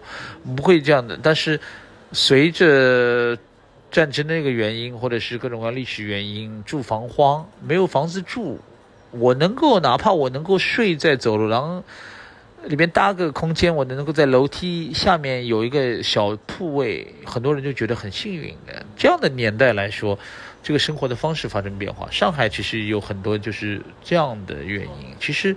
[0.57, 1.19] 不会这样的。
[1.23, 1.59] 但是
[2.13, 3.39] 随着
[3.91, 8.59] 战争的一个原因，或者是各种各样历史原因，住房荒，没有房子住，
[9.11, 11.83] 我能够哪怕我能够睡在走廊
[12.65, 18.85] 里面搭个空间，我能够在楼梯下面有一个小铺位，很多人就觉得很幸运的。
[18.97, 20.19] 这样的年代来说，
[20.63, 25.57] 这个生活的方式发生变化，上海其实有很多就是这样的原因，其实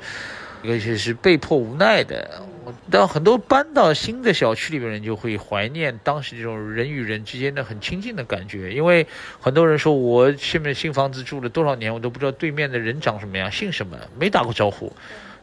[0.63, 2.41] 有些是被迫无奈的。
[2.89, 9.05] 但很多搬到新的小区里面人就会怀念当时这种人与人之间的很亲近的感觉，因为
[9.39, 14.91] 很多人说我现在新房子住了多少年，我都不知道对面的人长什么样，姓什么，没打过招呼，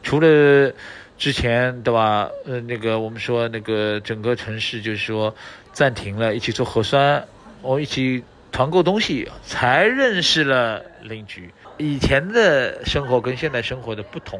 [0.03, 0.73] 除了
[1.17, 2.29] 之前对吧？
[2.45, 5.35] 呃，那个我们说那个整个城市就是说
[5.73, 7.25] 暂停了，一起做核酸，
[7.61, 11.49] 我一起团购东西，才认识了邻居。
[11.77, 14.39] 以前的生活跟现在生活的不同。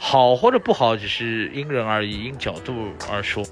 [0.00, 2.72] 好或者不好，只是因人而异，因角度
[3.10, 3.44] 而说。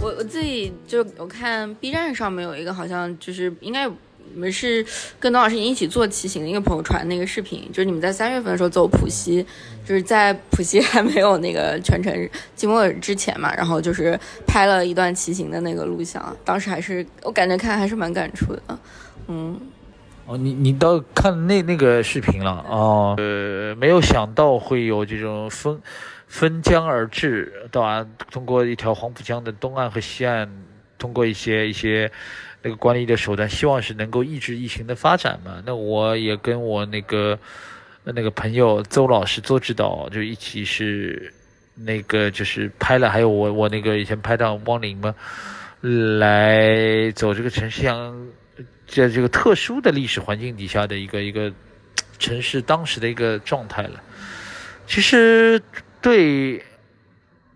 [0.00, 4.84] 我我自己就我看 B 站上面有一个，好像就是应该你们是
[5.20, 9.44] 跟董老师一起做骑行的一个朋友传那个视频，就是你们在三月份的时候走浦西，
[9.86, 12.12] 就是在浦西还没有那个全程
[12.56, 18.62] 寂寞之前嘛，然后就是拍了一段骑行的那个录像，当时还是我感觉看还是蛮感触的，
[19.28, 19.60] 嗯。
[20.26, 25.78] 哦，你你倒看那那个视频了哦，呃，没有想到会有这种分
[26.26, 28.06] 分江而治，对吧？
[28.30, 30.48] 通过一条黄浦江的东岸和西岸，
[30.98, 32.10] 通过一些一些
[32.62, 35.62] 那个管理的手段，希望是能够抑制疫情的发展嘛。
[35.66, 37.38] 那我也跟我那个
[38.02, 41.30] 那个朋友邹老师邹指导就一起是
[41.74, 45.14] 那个就是拍了，还有我我那个以前拍档汪林嘛，
[46.18, 48.26] 来走这个城市像。
[48.86, 51.52] 在这个特殊的历史环境底下的一个一个
[52.18, 54.02] 城市当时的一个状态了，
[54.86, 55.60] 其实
[56.00, 56.62] 对，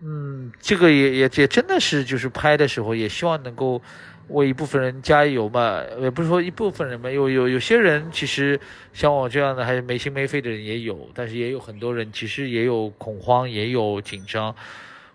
[0.01, 3.81] 嗯，这个也也也真的是就是拍的时候也希望能够
[4.27, 8.59] 为一部分人加油嘛，也不是说一部分人嘛，有有有些人其实
[8.93, 14.53] 像我这样的还是没心没肺的人也有，但是也有很多人其实也有恐慌，也有紧张，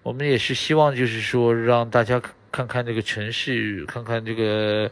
[0.02, 4.90] 我们也是希望就是说让大家看看这个城市，看看这个。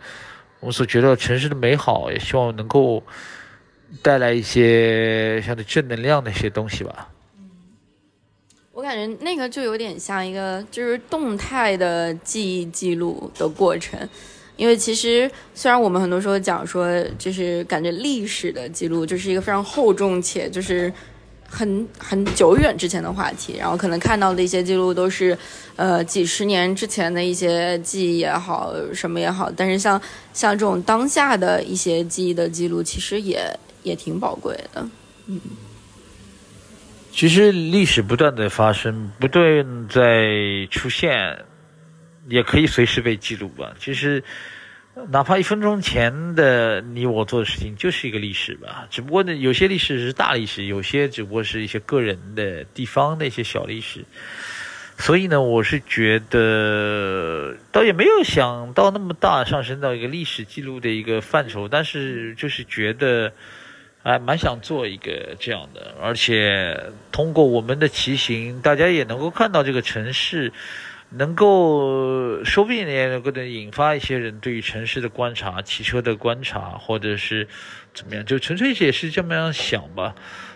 [0.63, 3.03] 我们所觉得城市的美好，也希望能够
[4.01, 7.09] 带来一些相对正能量的一些东西吧。
[8.73, 14.09] 我感觉那个就有点像一个就是动态的记忆记录的过程，
[14.57, 16.89] 因为其实虽然我们很多时候讲说，
[17.19, 20.93] 就是感觉历史的记录就是一个非常厚重且就是。
[21.55, 25.37] 很很久远之前的话题，然后可能看到的一些记录都是，
[25.77, 29.53] 呃，几十年之前的一些记忆也好，什么也好。
[29.55, 30.01] 但是像
[30.33, 33.45] 像这种当下的一些记忆的记录，其实也
[33.83, 34.89] 也挺宝贵的。
[35.27, 35.39] 嗯，
[37.13, 41.39] 其实历史不断的发生，不断在出现，
[42.29, 43.75] 也可以随时被记录吧。
[43.79, 44.25] 其实。
[45.09, 54.05] 哪怕一分钟前的你我做的事情就是一个历史吧，只不过呢，有些历史是大历史，有些只不过是一些个人的地方的一些小历史。
[54.99, 63.33] 所以呢，我是觉得倒也没有想到那么大上升到一个历史记录的一个范畴，但是就是觉得，
[64.03, 66.79] 还，蛮想做一个这样的，而且
[67.11, 70.53] 通过我们的骑行，大家也能够看到这个城市。
[71.15, 77.47] 能够说不定也能够引发一些人对于城市的观察、汽车的观察，或者是
[77.93, 80.15] 怎么样，就纯粹也是这么样想吧。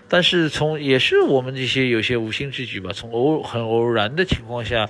[0.09, 4.89] 但是从也是我们这些有些无心之举吧，从偶很偶然的情况下，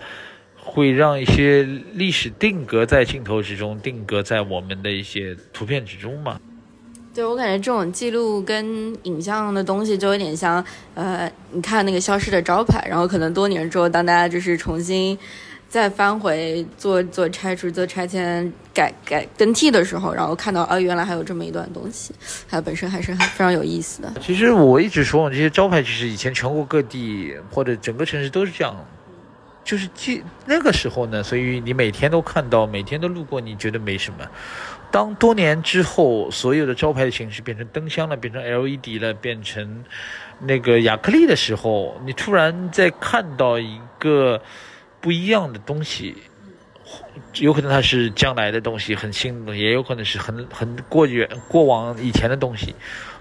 [0.56, 1.64] 会让一些
[1.94, 6.40] 历史定格在镜头之中，定格在我们的一些图片之中嘛。
[7.14, 10.62] 对我感觉这种记录跟影像的东西就有点像，
[10.94, 15.18] 呃，你看那个消失的招牌，然后可能多年之后，当大家就是重新。
[15.68, 22.14] 再翻回做做拆除、做拆迁、改改更替的时候，然后看到啊，原来还有这么一段东西，
[22.48, 24.10] 它本身还是很非常有意思的。
[24.20, 28.74] 其实我一直说，这些招牌其实以前全国各地或者整个城市都是这样，
[29.64, 34.18] 就是记那个时候呢，所以你每天都看到，每天都路过，你觉得没什么。
[34.92, 39.84] 当多年之后，所有的招牌的形式变成灯箱了，变成 LED 了，变成
[40.38, 44.40] 那个亚克力的时候，你突然在看到一个。
[45.06, 46.16] 不一样的东西，
[47.38, 52.74] 有可能它是将来的东西，很新的，也有可能是很很过远过往以前的东西。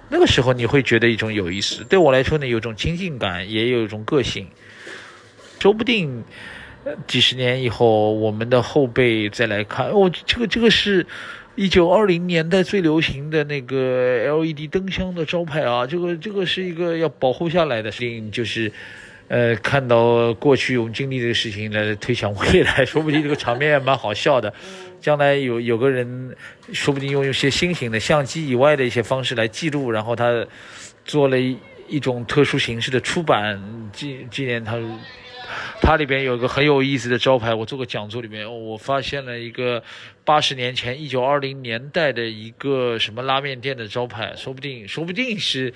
[0.10, 4.48] 那个时候你会觉得一种有意思，对我来说呢，有种亲近感，也有一种个性。
[5.60, 6.24] 说不定
[7.06, 11.06] 几十年以后，我们的后辈再来看，哦，这个这个是
[11.54, 18.72] 一九二零年代最流行的那个 LED 灯箱的招牌啊，这个这个是一个要保护下来的，事情，就是。
[19.28, 24.54] 呃，看到过去我们经历这个事情来推想未来，说不定这个场面也蛮好笑的。
[25.02, 26.36] 将来有有个人，
[26.74, 30.46] 说不定用一些新型的相机以外的一些方式来记录，然后他
[31.04, 31.58] 做了一
[31.88, 33.62] 一种特殊形式的出版
[33.92, 34.80] 纪纪念他。
[35.82, 39.84] 它里边有个很有意思的招牌，我做个讲座里面，我发现了一个
[40.24, 45.74] 八十年前一九二零年代的一个什么拉面店的招牌，说不定说不定是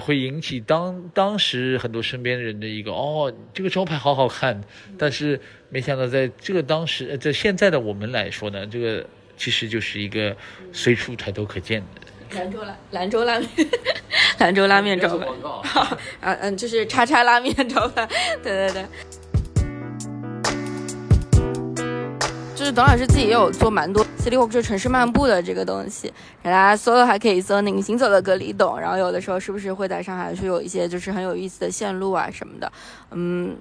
[0.00, 4.60] 会引起当当时很多身边人的一个哦，这个招牌好好看，
[4.96, 9.04] 但是没想到在这个当时在现在的我们来说呢，这个
[9.36, 10.36] 其实就是一个
[10.72, 12.38] 随处抬头可见的。
[12.38, 13.48] 兰州拉兰州拉面，
[14.38, 15.26] 兰州拉面招牌，
[16.20, 18.08] 啊嗯，就是叉叉拉面招牌，
[18.42, 18.84] 对对对。
[22.54, 26.12] 就是董老师自己也有做蛮多 city walk，就城市漫步的这个东西，
[26.42, 32.72] 给大家搜的还可以搜那个行走的隔离董，然后有的时候是不是会在上海去有一些就是很有意思的线路啊什么的，
[33.12, 33.56] 嗯，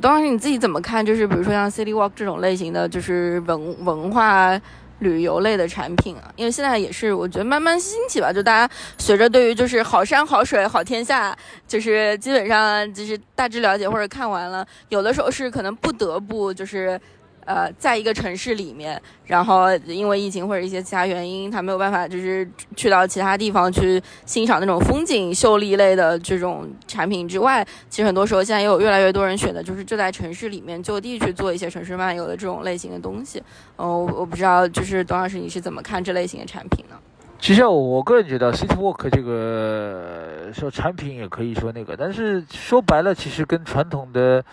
[0.00, 1.04] 董老师你自己怎么看？
[1.04, 4.58] 就是比如说像 city walk 这种类型的，就是文文化。
[5.00, 11.36] 旅游类的产品啊，因为现在也是我觉得慢慢兴起吧，就大家随着对于就是好山好水好天下，
[11.66, 17.00] 就是基本上就是大致了解或者看完了，有的时候是可能不得不就是。
[17.48, 22.46] 呃，在一个城市里面，然后因为疫情或者一些其他原因，他没有办法就是
[22.76, 33.42] 去到其他地方去欣赏那种风景秀丽类的这种产品之外，其实很多时候现在也有越来越多人选择就是就在城市里面就地去做一些城市漫游的这种类型的东西。
[33.78, 36.96] 嗯，我不知道就是董老师你是怎么看这类型的产品呢？
[37.40, 44.44] 其实我个人觉得 City Walk 这个说产品也可以说那个，但是说白了，其实跟传统的。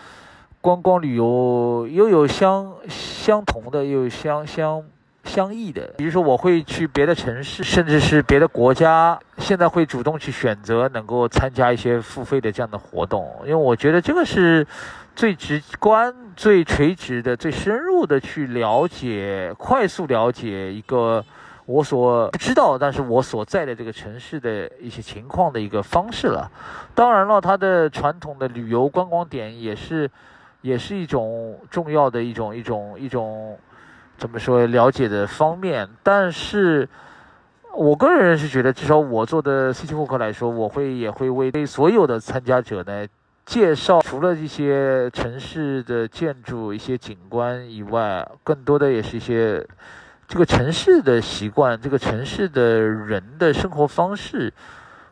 [0.66, 4.82] 观光旅游又有相相同的，又有相相
[5.22, 5.94] 相异的。
[5.96, 14.66] 比如说，我会去别的城市，甚至是别的国家，现在会主动去选择能够参加一些付费的这样的活动，因为我觉得这个是
[15.14, 21.24] 最直观、最垂直的、最深入的去了解、快速了解一个
[21.66, 26.50] 我所不知道，但是我所在的这个城市的一些情况的一个方式了。
[26.92, 30.10] 当然了，它的传统的旅游观光点也是。
[30.66, 33.56] 也是一种重要的一种一种一种，
[34.18, 35.88] 怎么说了解的方面。
[36.02, 36.88] 但是，
[37.72, 43.06] 我个人是觉得，至少我做的 City Walk 来说，我会也会为所有的参加者呢
[43.44, 49.64] 介绍，除了一些城市的建筑、一些景观以外，更多的也是一些
[50.26, 54.52] 这个城市的习惯、这个城市的人的生活方式，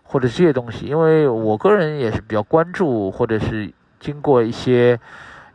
[0.03, 0.87] 或者这些东西。
[0.87, 4.99] 因为我个人也是比较关注，或者是经过一些。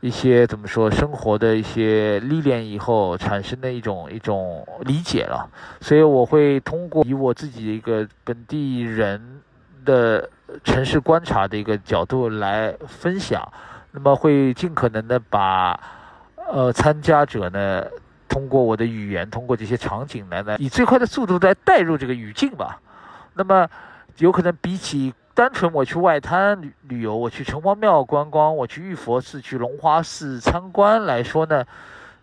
[0.01, 5.49] 一些怎么说生活的一些历练以后产生的一种一种理解了，
[5.81, 9.41] 所以我会通过以我自己的一个本地人
[9.83, 10.29] 的
[10.63, 13.45] 城市观察的一个角度来分享，
[13.91, 15.77] 那么会尽可能的把
[16.47, 17.83] 呃参加者呢
[18.29, 22.79] 通过我的语言，通过这些场景来来以最快的速度来带入这个语境吧，
[23.33, 23.67] 那么
[24.19, 25.13] 有可能比起。
[25.39, 31.63] 单纯我去外滩旅旅游，我去城隍庙观光，我去玉佛寺、去龙华寺参观来说呢，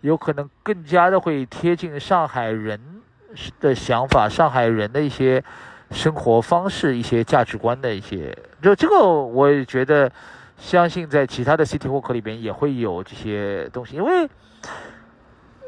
[0.02, 2.78] 有可能更加的会贴近上海人
[3.58, 5.42] 的想法，上海人的一些
[5.90, 8.36] 生活方式、一些价值观的一些。
[8.60, 10.12] 就这个，我也觉得，
[10.58, 14.28] 相信在其他的 City Walk 里边也会有这些东西，因为，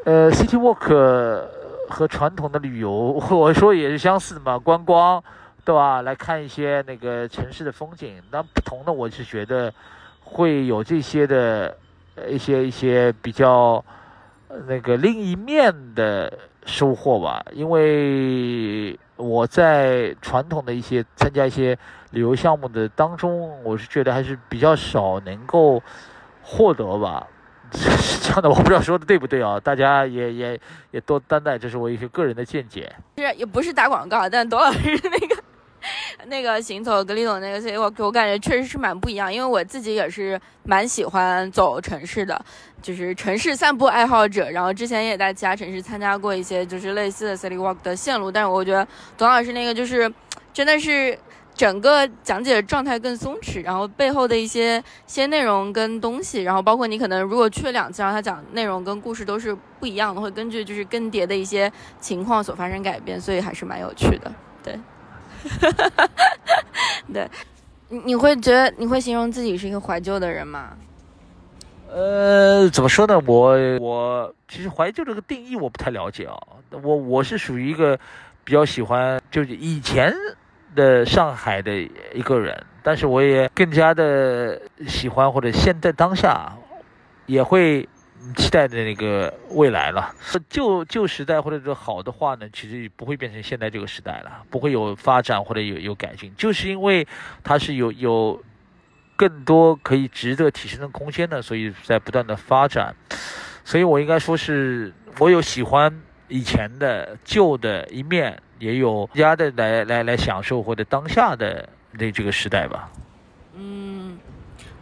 [0.04, 1.48] 呃，City Walk
[1.88, 2.92] 和传统的旅游，
[3.30, 5.24] 我说也是相似的嘛，观光。
[5.68, 6.00] 对吧？
[6.00, 9.70] 来看一些那个城市的风景，那不同的我是觉得
[10.24, 11.76] 会有这些的
[12.26, 13.84] 一些一些比较
[14.66, 16.32] 那个另一面的
[16.64, 17.44] 收获吧。
[17.52, 21.78] 因为我在传统的一些参加一些
[22.12, 25.82] 旅游项目的当中，我是觉得还是比较少能够
[26.42, 27.26] 获得吧。
[27.74, 29.60] 是 这样的我不知道说的对不对啊？
[29.60, 30.60] 大家也也
[30.92, 32.90] 也多担待，这是我一些个人的见解。
[33.18, 35.37] 是也不是打广告，但董老师那个。
[36.26, 42.44] 那个行走格里总那个，所以我我感觉确实是蛮不一样，因为我自己也是蛮喜欢走城市的，
[42.82, 44.50] 就是城市散步爱好者。
[44.50, 48.86] 然后之前也在其他城市参加过一些就是类似的 city walk 的线路，但是我觉得
[49.16, 50.12] 董老师那个就是
[50.52, 51.18] 真的是
[51.54, 61.70] 整个讲解的状态更松弛，然后背后的一些些内容跟东西，然后包括你可能如果去了两次，然后他讲内容跟故事都是不一样的，会根据就是更迭的一些
[62.00, 64.32] 情况所发生改变，所以还是蛮有趣的，
[64.62, 64.78] 对。
[65.48, 66.08] 哈哈哈！
[67.12, 67.28] 对，
[67.88, 70.76] 你你会觉得你会形容自己是一个怀旧的人吗？
[71.90, 73.18] 呃，怎么说呢？
[73.26, 76.36] 我我其实怀旧这个定义我不太了解啊。
[76.70, 77.98] 我我是属于一个
[78.44, 80.12] 比较喜欢就是以前
[80.74, 81.72] 的上海的
[82.12, 82.64] 一个人。
[82.82, 86.50] 但是我也更加的喜欢或者现在当下，
[87.26, 87.86] 也会
[88.36, 90.14] 期待的那个未来了。
[90.48, 97.06] 旧旧时代或者说好的话呢，其实不会变成现在这个时代了，不会有发展或者有有改进，就是因为
[97.42, 98.42] 它是有有
[99.16, 102.94] 更多可以值得提升的空间的，所以在不断的发展。
[103.64, 112.90] 所以我应该说是我有喜欢以前的旧的一面，也有压的来来来享受或者当下的那这个时代吧。
[113.54, 114.18] 嗯，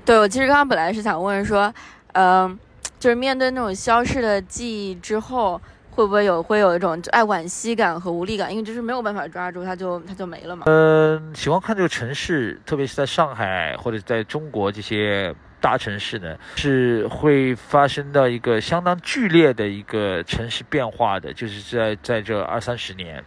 [0.04, 1.72] 对我其实刚刚本来是想问说，
[2.12, 2.58] 嗯、
[2.98, 8.50] 就是面对那种消逝的记忆之后，会不会有会有一种爱惋惜感和无力感？
[8.50, 10.64] 因为就是没有办法抓住，它就它就没了嘛。
[10.66, 23.22] 嗯，喜欢看这个城市，特别是在上海或者在中国这些大城市呢，是会发生到一个相当剧烈的一个城市变化的，就是在在这二三十年，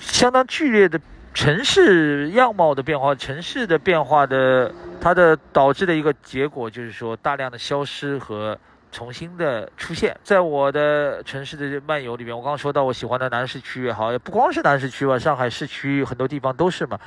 [0.00, 0.98] 相当剧烈的
[1.34, 8.56] 城市样貌的变化，城市的变化的它的导致的一个结果就是说大量的消失和。
[8.90, 16.98] 重新的出现在我的城市的漫游里面，我刚刚说到我喜欢的南市区也好，也不光是南市区吧，上海市区很多地方都是嘛。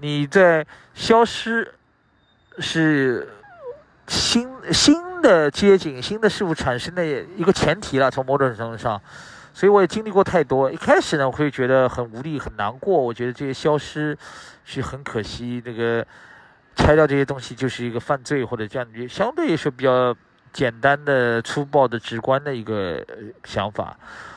[0.00, 1.72] 你在消失
[2.58, 3.28] 是
[4.06, 9.00] 新新的街景、新的事物产生的一个前提了，从某种程度上，
[9.54, 10.70] 所以我也经历过太多。
[10.70, 14.16] 一开始呢，我会觉得很无力、很难过，我觉得这些消失
[14.64, 16.04] 是很可惜，这个
[16.76, 20.14] 拆掉这些东西就是一个犯罪或者这样，相对来说比较
[20.54, 23.04] 简单的、粗暴的、直观的一个
[23.44, 23.94] 想法。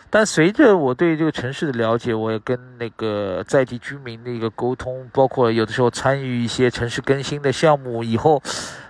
[0.10, 8.42] 但随着我对这个城市的了解，我也跟那个在地居民的一个沟通，包括有的时候参与一些城市更新的项目以后，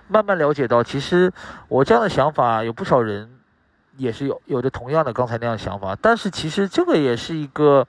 [0.06, 1.30] 慢慢了解到，其实
[1.66, 3.28] 我这样的想法有不少人
[3.96, 7.84] 也是有有着同样的刚才那样的想法，但是其实这个也是一个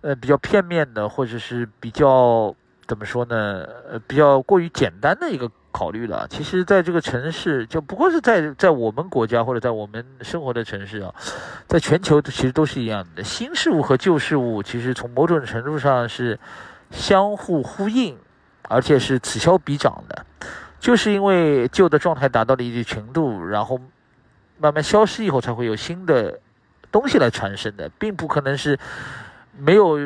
[0.00, 2.52] 呃比较片面的，或者是比较
[2.88, 3.64] 怎么说呢？
[3.88, 5.48] 呃，比较过于简单的一个
[5.78, 6.26] 考虑了。
[6.28, 11.14] 其实，在这个城市，就不过是在在我们国家或者在我们生活的城市啊，
[11.68, 13.22] 在全球其实都是一样的。
[13.22, 16.36] 新事物和旧事物，其实从某种程度上是
[16.90, 18.18] 相互呼应，
[18.62, 20.26] 而且是此消彼长的。
[20.80, 23.80] 就是因为旧的状态达到了一定程度，然后
[24.58, 26.40] 慢慢消失以后，才会有新的
[26.90, 28.76] 东西来产生的，并不可能是
[29.58, 29.98] 没有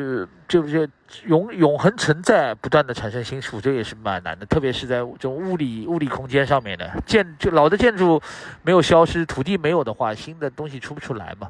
[0.47, 0.89] 就是
[1.25, 4.45] 永永恒存在，不断的产生新事物，这也是蛮难的。
[4.45, 8.21] 特别是在这种物理物理空间上面的建，就老的建筑
[8.63, 11.47] 没有消失，土地没有的话，新的东西出不出来嘛。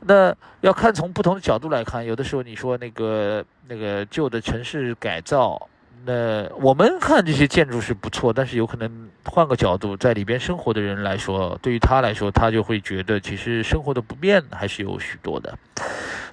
[0.00, 5.68] 那要看从不同的角度来看，有的时候你说那个那个旧的城市改造。
[6.06, 15.58] 那我们看这些建筑是不错，但是有可能换个角度，在里边生活的人来说，对于他来说，他就会觉得其实生活的不便还是有许多的。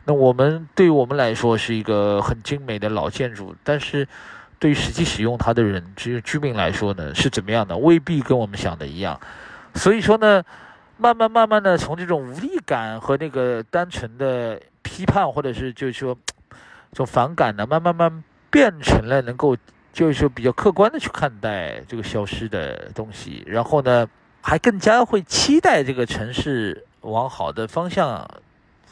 [0.05, 4.07] 那我们对于我们来说是一个很精美的老建筑，但是
[4.59, 7.75] 对于实际使用它的人，只有居民来说呢，是怎么样的？
[7.75, 9.19] 未必跟我们想的一样。
[9.73, 10.43] 所以说呢，
[10.97, 16.17] 慢慢慢慢的从这种无力感和那个单纯的批判，或者是就是说
[16.91, 18.23] 这种反感呢，慢慢慢。
[18.51, 19.57] 变成了能够，
[19.91, 24.07] 就是说比较客观的去看待这个消失的东西，然后呢，
[24.39, 28.25] 还更加会期待这个城市往好的方向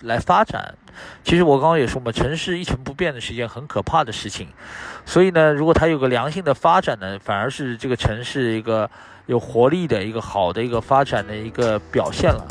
[0.01, 0.75] 来发展。
[1.23, 4.47] 其实我刚刚也说嘛，城市一成不变的是一件很可怕的事情，
[5.05, 8.89] 所以呢，如果它有个良性的发展呢，反而是这个城市一个
[9.25, 12.45] 有活力的一个好的一个发展的一个表现了。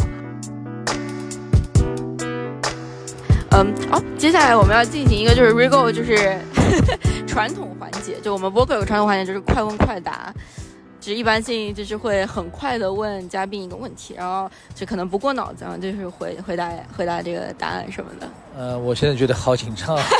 [3.52, 6.40] 嗯，好，接下来我们要进行一个就是 Rego 就是
[7.28, 10.32] 传统环节，就我们播客有个传统环节就是快问快答，
[11.02, 18.28] 就是一般性就是会很快的问嘉宾一个问题，然后就可能不过脑子，然后就是回回答回答这个答案什么的。
[18.56, 20.02] 呃，我现在觉得好紧张啊。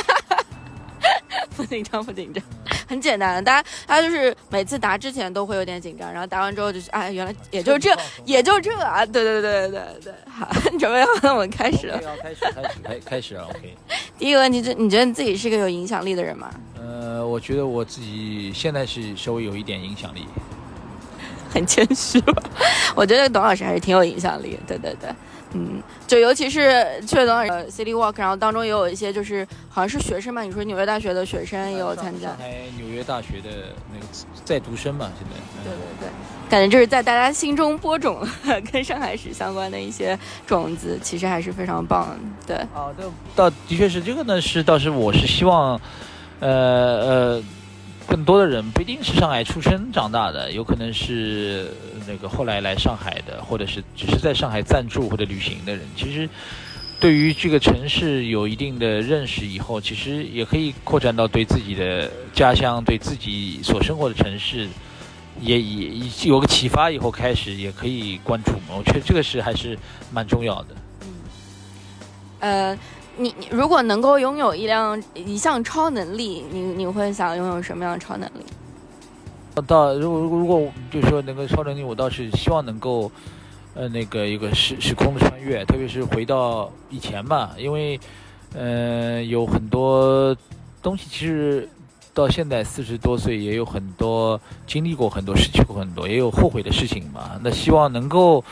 [1.55, 2.43] 不紧张，不紧张，
[2.89, 3.41] 很简单。
[3.43, 9.05] 大家，大家就是每次答之前都会有点紧张，然后答完之后就是，哎，原来也就这，也就这啊！
[9.05, 12.01] 对对对对对对，好，你 准备好，那我们开始了。
[12.23, 13.45] 开始，开始，开开始啊。
[13.51, 13.77] OK。
[14.17, 16.49] 第一个问题，就你觉得你自己是个有影响力的人吗？
[16.81, 20.25] 呃，我觉得我自己现在是稍微有一点影响力。
[21.53, 22.41] 很谦虚吧？
[22.95, 24.59] 我觉得董老师还是挺有影响力。
[24.67, 25.09] 对对对。
[25.55, 33.49] 嗯，就尤其是去了呃 City Walk，然后当中也有一些就是好像是学生嘛，你说纽约大学的学生也有参加，还纽约大学的
[33.93, 34.05] 那个
[34.43, 35.63] 在读生嘛，现在。
[35.63, 36.09] 对对对，
[36.49, 42.17] 感觉就是在大家心中播种了跟上海市相关的一些种子，其实还是非常棒。
[42.47, 42.55] 对。
[42.73, 43.03] 啊，这
[43.35, 45.79] 倒的确是这个呢，是倒是我是希望，
[46.39, 47.43] 呃呃。
[48.07, 51.71] 更多的人不一定是上海出生长大的，有可能是
[52.07, 55.85] 那个后来来上海的，或者是只是在上海暂住或者旅行的人。
[55.95, 56.29] 其实，
[56.99, 64.67] 对于这个城市有一定的认识以后，其实也可以扩展到对自己的家乡、对自己所生活的城市，
[65.41, 68.75] 也也也有个启发，以后开始也可以关注嘛。
[68.77, 69.77] 我觉得这个是还是
[70.11, 70.75] 蛮重要的。
[71.01, 71.07] 嗯
[72.39, 72.77] 呃，
[73.17, 78.43] 你你如果能够拥有一辆一项超能力，你你会想拥有什么样的超能力？
[79.67, 83.11] 到如果如果就是说能够超能力，我倒是希望能够，
[83.75, 87.99] 呃，那个一个时时空的穿越，特别是回到以前吧，因为，
[88.55, 90.35] 呃，有很多
[90.81, 91.69] 东西其实
[92.15, 97.39] 到现在四十多岁也有很多经历过很多，失去过很多，也有后悔的事情嘛。
[97.43, 98.43] 那希望能够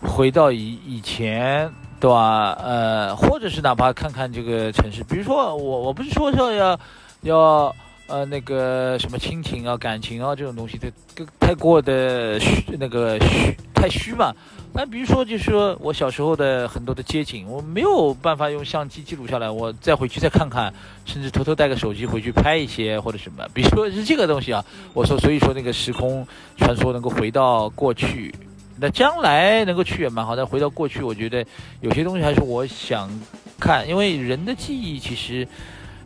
[0.00, 1.72] 回到以以前，
[2.02, 2.58] 对吧？
[2.60, 6.76] 呃，或者是哪怕看看这个城市，比如说我我不是说说要
[7.22, 7.72] 要。
[8.08, 10.90] 呃，那个什么亲情啊、感情啊这种东西，太
[11.40, 14.34] 太过的虚，那个虚太虚嘛。
[14.74, 20.74] 那比如说，就是说我小时候的很多的街景，我没有办法用相机记录下来，我再回去再看看，
[21.06, 23.46] 甚至偷偷带个手机回去拍一些或者什么。
[23.54, 26.26] 比如说是这个东西啊，我说，所以说那个时空
[26.58, 28.34] 传说能够回到过去，
[28.82, 30.36] 那将来能够去也蛮好。
[30.36, 31.46] 但回到过去，我觉得
[31.80, 33.08] 有些东西还是我想
[33.58, 35.48] 看，因为人的记忆其实。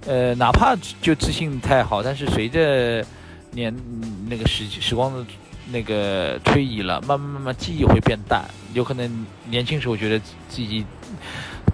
[0.09, 3.05] 呃，哪怕就自信太好，但是随着
[3.51, 3.74] 年
[4.29, 5.27] 那个时时光的
[5.72, 8.45] 那个推移了，慢慢慢慢记忆会变淡。
[8.72, 10.16] 有可能年轻时候觉得
[10.49, 10.85] 自己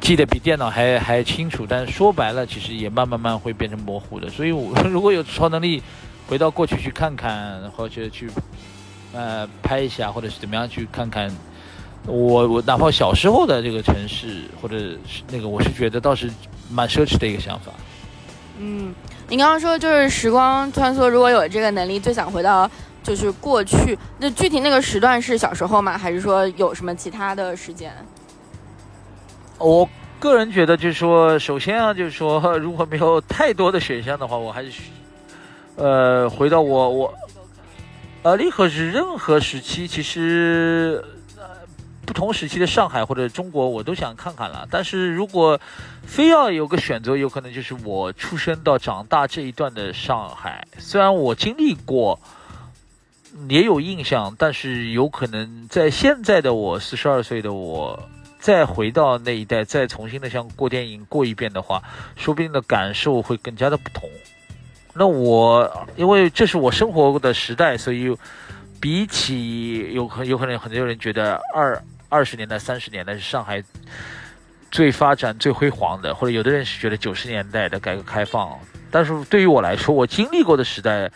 [0.01, 4.31] 记得比电脑还还清楚，但是说白了，其实也慢慢慢会变成模糊的。
[4.31, 5.83] 所以，我如果有超能力，
[6.27, 8.31] 回到过去去看看，或者去
[9.13, 11.31] 呃拍一下，或者是怎么样去看看
[12.07, 16.31] 我我哪怕小时候的这个城市，或者是那个，我是觉得倒是
[16.71, 17.73] 蛮奢侈的一个想法。
[18.59, 18.95] 嗯，
[19.29, 22.71] 你刚刚说就是时光穿梭，如果有这个能力，最想回到
[23.03, 23.99] 就是过去。
[24.19, 25.97] 那具体那个时段是小时候吗？
[25.97, 27.93] 还是说有什么其他的时间？
[29.59, 29.89] 我
[30.19, 34.71] 个人觉得，就是说，首先啊，就是说，如果没有太多的选项的话，我还是
[35.77, 37.15] 呃回到我我
[38.23, 41.05] 呃任何是任何时期，其实。
[41.37, 41.45] 呃
[42.05, 44.67] 不同时期的上海或者中国，我都想看看了。
[44.71, 45.61] 但是如果
[46.05, 50.67] 非要有个选择，有可能就是我出生到长大这一段的上海。
[50.79, 52.19] 虽然我经历过，
[53.49, 58.09] 也有印象，但是有可能在现在的我四十二岁的我，
[58.41, 61.83] 再回到那一代，再重新的像过电影过一遍的话，
[62.17, 64.11] 说不定的感受会更加的不同。
[64.95, 68.17] 那我因为这是我生活的时代，所以
[68.81, 71.83] 比起有可有可能很多人觉得二。
[72.15, 73.65] 二十年代、三十年代是上海
[74.71, 78.55] 最发展、最辉煌的，或者有的人是觉得九十年代的改革开放。
[78.91, 81.11] 但是对于我来说，我经历过的时代，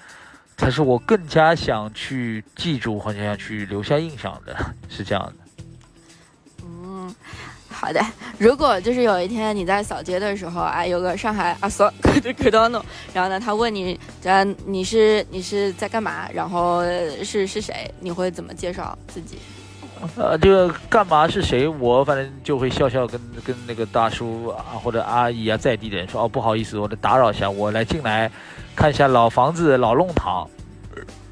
[0.56, 4.56] 才是我更加想去记住或者想去留下印象的，
[4.88, 5.45] 是这样的。
[7.86, 8.04] 好的。
[8.36, 11.88] 如果就是有一天你在扫街的时候，哎，有个上海阿叔
[12.20, 12.84] 就可到弄，
[13.14, 16.28] 然后呢，他问你，嗯，你是你是在干嘛？
[16.34, 16.82] 然后
[17.22, 17.88] 是是谁？
[18.00, 19.38] 你会怎么介绍自己？
[20.16, 21.68] 呃，这个干嘛是谁？
[21.68, 28.28] 我反正就会笑笑跟跟那个大叔啊或者阿姨啊在地的人说哦，不好意思，我来打扰一下，我来进来
[28.74, 30.44] 看一下老房子老弄堂。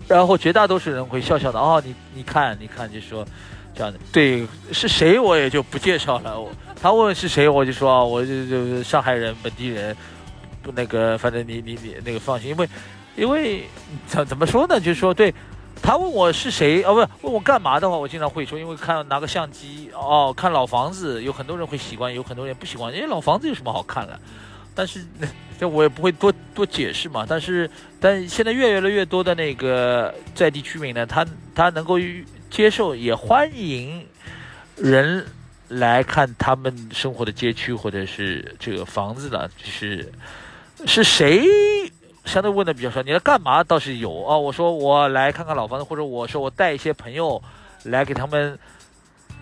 [0.07, 3.27] 然后绝大多数人会笑笑的哦，你你看你看，就说
[3.75, 3.99] 这样的。
[4.13, 6.41] 对，是谁我也就不介绍了。
[6.41, 9.97] 我他问是谁，我就说啊我就就上海人本地人，
[10.63, 12.69] 不那个反正你你你那个放心，因为
[13.17, 13.65] 因为
[14.07, 14.79] 怎怎么说呢？
[14.79, 15.35] 就是说对。
[15.83, 22.95] 他问我是谁哦，不问我干嘛的话，我经常会说，因为看拿个相机哦，看老房子，有很多人会喜欢，有很多人不喜欢。
[22.95, 24.19] 因为老房子有什么好看的？
[24.75, 25.05] 但是
[25.61, 27.27] 这我也不会多多解释嘛。
[27.29, 27.69] 但是，
[28.01, 31.99] 但现在越来越多的那个在地居民呢，他他能够
[32.55, 34.07] 接受，也欢迎
[34.77, 35.27] 人
[35.67, 40.13] 来看他们生活的街区或者是这个房子的，就是
[40.87, 41.43] 是谁？
[42.25, 43.65] 相对问的比较少，你来干嘛？
[43.65, 44.39] 倒是有啊。
[44.39, 47.43] 我说我来看看老房子，或者我说我带一些朋友
[47.83, 48.57] 来给他们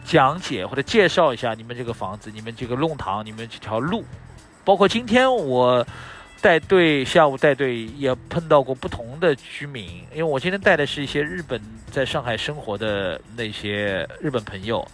[0.06, 4.02] 讲解或者介绍一下你们这个房子、你们这个弄堂、你们这条路。
[4.64, 5.86] 包括今天我
[6.42, 14.86] 带队下午带队也碰到过不同的居民，因为我今天带的是一些日本在上海生活的那些日本朋友，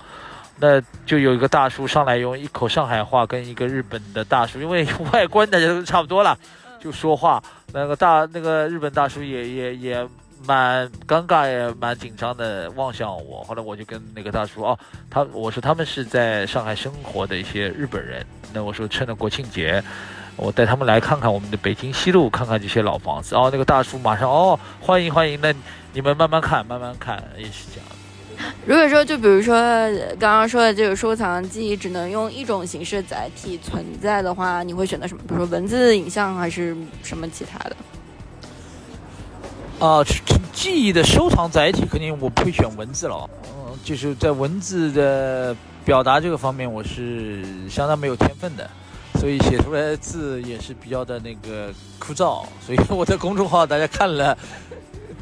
[0.61, 6.39] 那就有一个大叔上来用一口上海话跟一个日本的大叔，因为外观大家都差不多了，
[6.79, 7.43] 就说话。
[7.73, 10.09] 那个大那个日本大叔也也也
[10.47, 13.43] 蛮尴尬，也蛮紧张的望向我。
[13.43, 14.79] 后来我就跟那个大叔哦，
[15.09, 18.25] 他我说他们是在上海生活的一些日本人。
[18.53, 19.83] 那我说趁着国庆节，
[20.39, 23.35] 我带他们来看看我们的北京西路，看看这些老房子。
[23.35, 25.53] 哦，那个大叔马上哦，欢迎欢迎，那
[25.93, 27.87] 你们慢慢看，慢慢看，也是这样。
[28.65, 29.57] 如果说，就比如说
[30.19, 35.23] 刚刚说的这个收藏记忆只能用一种形式载体存在的话，你会选择什么？
[35.27, 37.77] 比如说文字、影像，还是什么其他的？
[39.85, 40.05] 啊，
[40.53, 48.71] 记忆的收藏载体肯定我不会选文字了，嗯，就是在文字的表达这个方面，我是相当没有天分的，
[49.19, 54.37] 所以写出来的字也是比较的那个枯燥，所以我的公众号大家看了，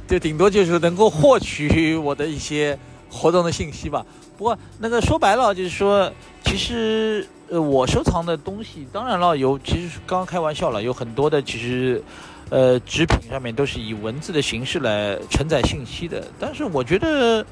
[0.07, 2.79] 就顶多就是能够获取我的一些
[3.11, 4.05] 活动的信息吧。
[4.37, 6.13] 不过那个说白了就是说，
[6.45, 12.03] 其实呃我收藏的东西，当然了有，其实刚刚开玩笑了，有很多的其实。
[12.49, 17.45] 呃，纸品上面都是以文字的形式来承载信息的，但是我觉得，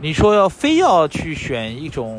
[0.00, 2.18] 你说要非要去选一种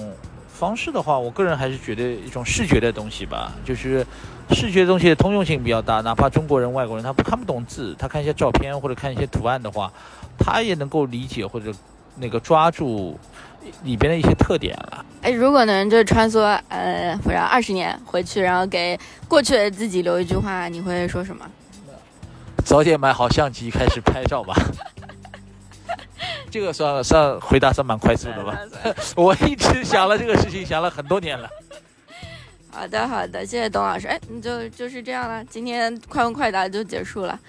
[0.63, 4.05] 方式的话，我个人还是觉得一种视觉的东西吧，就是
[4.51, 9.91] 视觉东西的通用性比较大，哪怕中国人、外国人他不看不懂字，他看一些照片或者看一些图案的话，
[10.39, 11.69] 他也能够理解或者
[12.15, 13.19] 那个抓住
[13.83, 15.05] 里边的一些特点了。
[15.21, 16.39] 哎，如果能就穿梭
[16.69, 18.97] 呃，不是二十年回去，然后给
[19.27, 21.45] 过去的自己留一句话，你会说什么？
[22.63, 24.55] 早点买好相机，开始拍照吧。
[26.53, 28.55] 这个算算回答算蛮快速的吧？
[29.17, 31.49] 我一直想了这个事情，想了很多年了。
[32.69, 34.05] 好的，好的，谢谢董老师。
[34.05, 37.39] 哎，你就就是这样了，今天快问快答就结束了。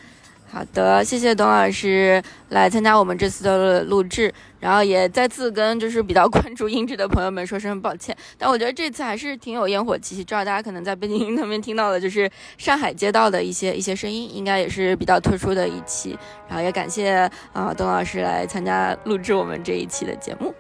[0.55, 8.17] 好的，谢谢董老师来参加我们这次的录制，然后也再次跟就是比较关注音质的朋友们说声抱歉。
[8.39, 16.17] 但我觉得这次还是挺有烟火气息，知道大家可能在背景音那边听到的就是上海街道的一些一些声音，应该也是比较特殊的一期。
[16.47, 20.55] 然后也感谢啊董老师来参加录制我们这一期的节目。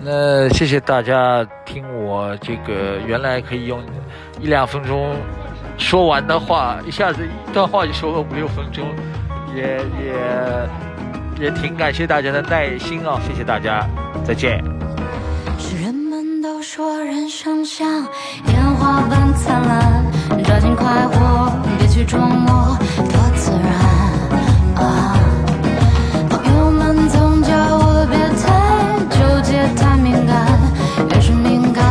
[0.00, 3.84] 那谢谢大家听我这个原来可以用
[4.40, 5.14] 一两分钟
[5.76, 8.88] 说完的话，一下子一段话就说了五六分钟。
[9.54, 13.86] 也也也挺感谢大家的耐心哦，谢谢大家，
[14.24, 14.62] 再见。
[15.58, 17.86] 是人们都说人生像
[18.48, 20.04] 烟花般灿烂，
[20.44, 23.68] 抓紧快活，别去琢磨多自然
[24.76, 25.16] 啊。
[26.28, 28.44] 朋友们总叫我别太
[29.10, 30.34] 纠结，太敏感，
[31.10, 31.84] 越是敏感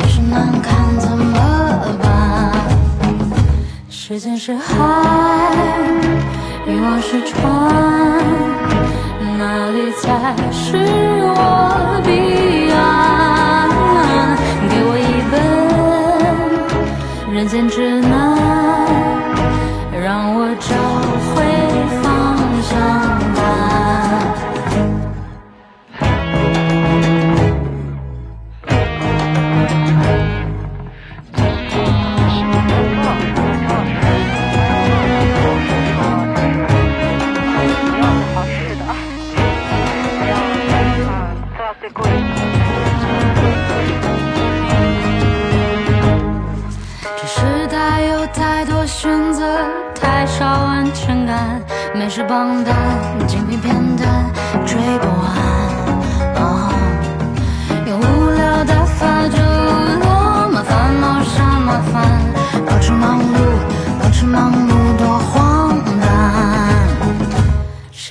[0.00, 1.34] 越是难看，怎么
[2.00, 2.52] 办？
[3.88, 4.70] 时间是海。
[6.70, 7.42] 欲望是船，
[9.38, 11.69] 哪里才是我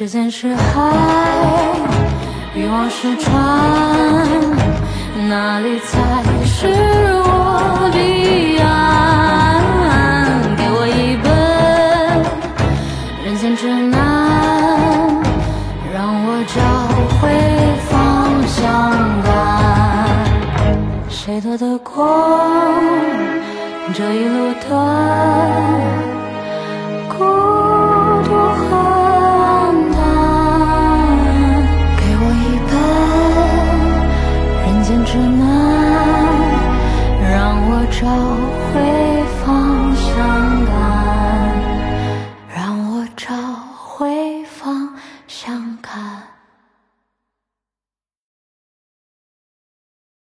[0.09, 0.91] 间是海，
[2.55, 3.31] 欲望是船，
[5.29, 9.61] 哪里才是我彼岸？
[10.57, 11.29] 给我一本
[13.23, 13.95] 人间指南。
[15.93, 16.57] 让我找
[17.21, 17.29] 回
[17.87, 17.91] 方
[18.47, 18.57] 向
[19.21, 19.29] 感
[21.07, 22.01] 谁夺的光？
[23.93, 24.48] 这一路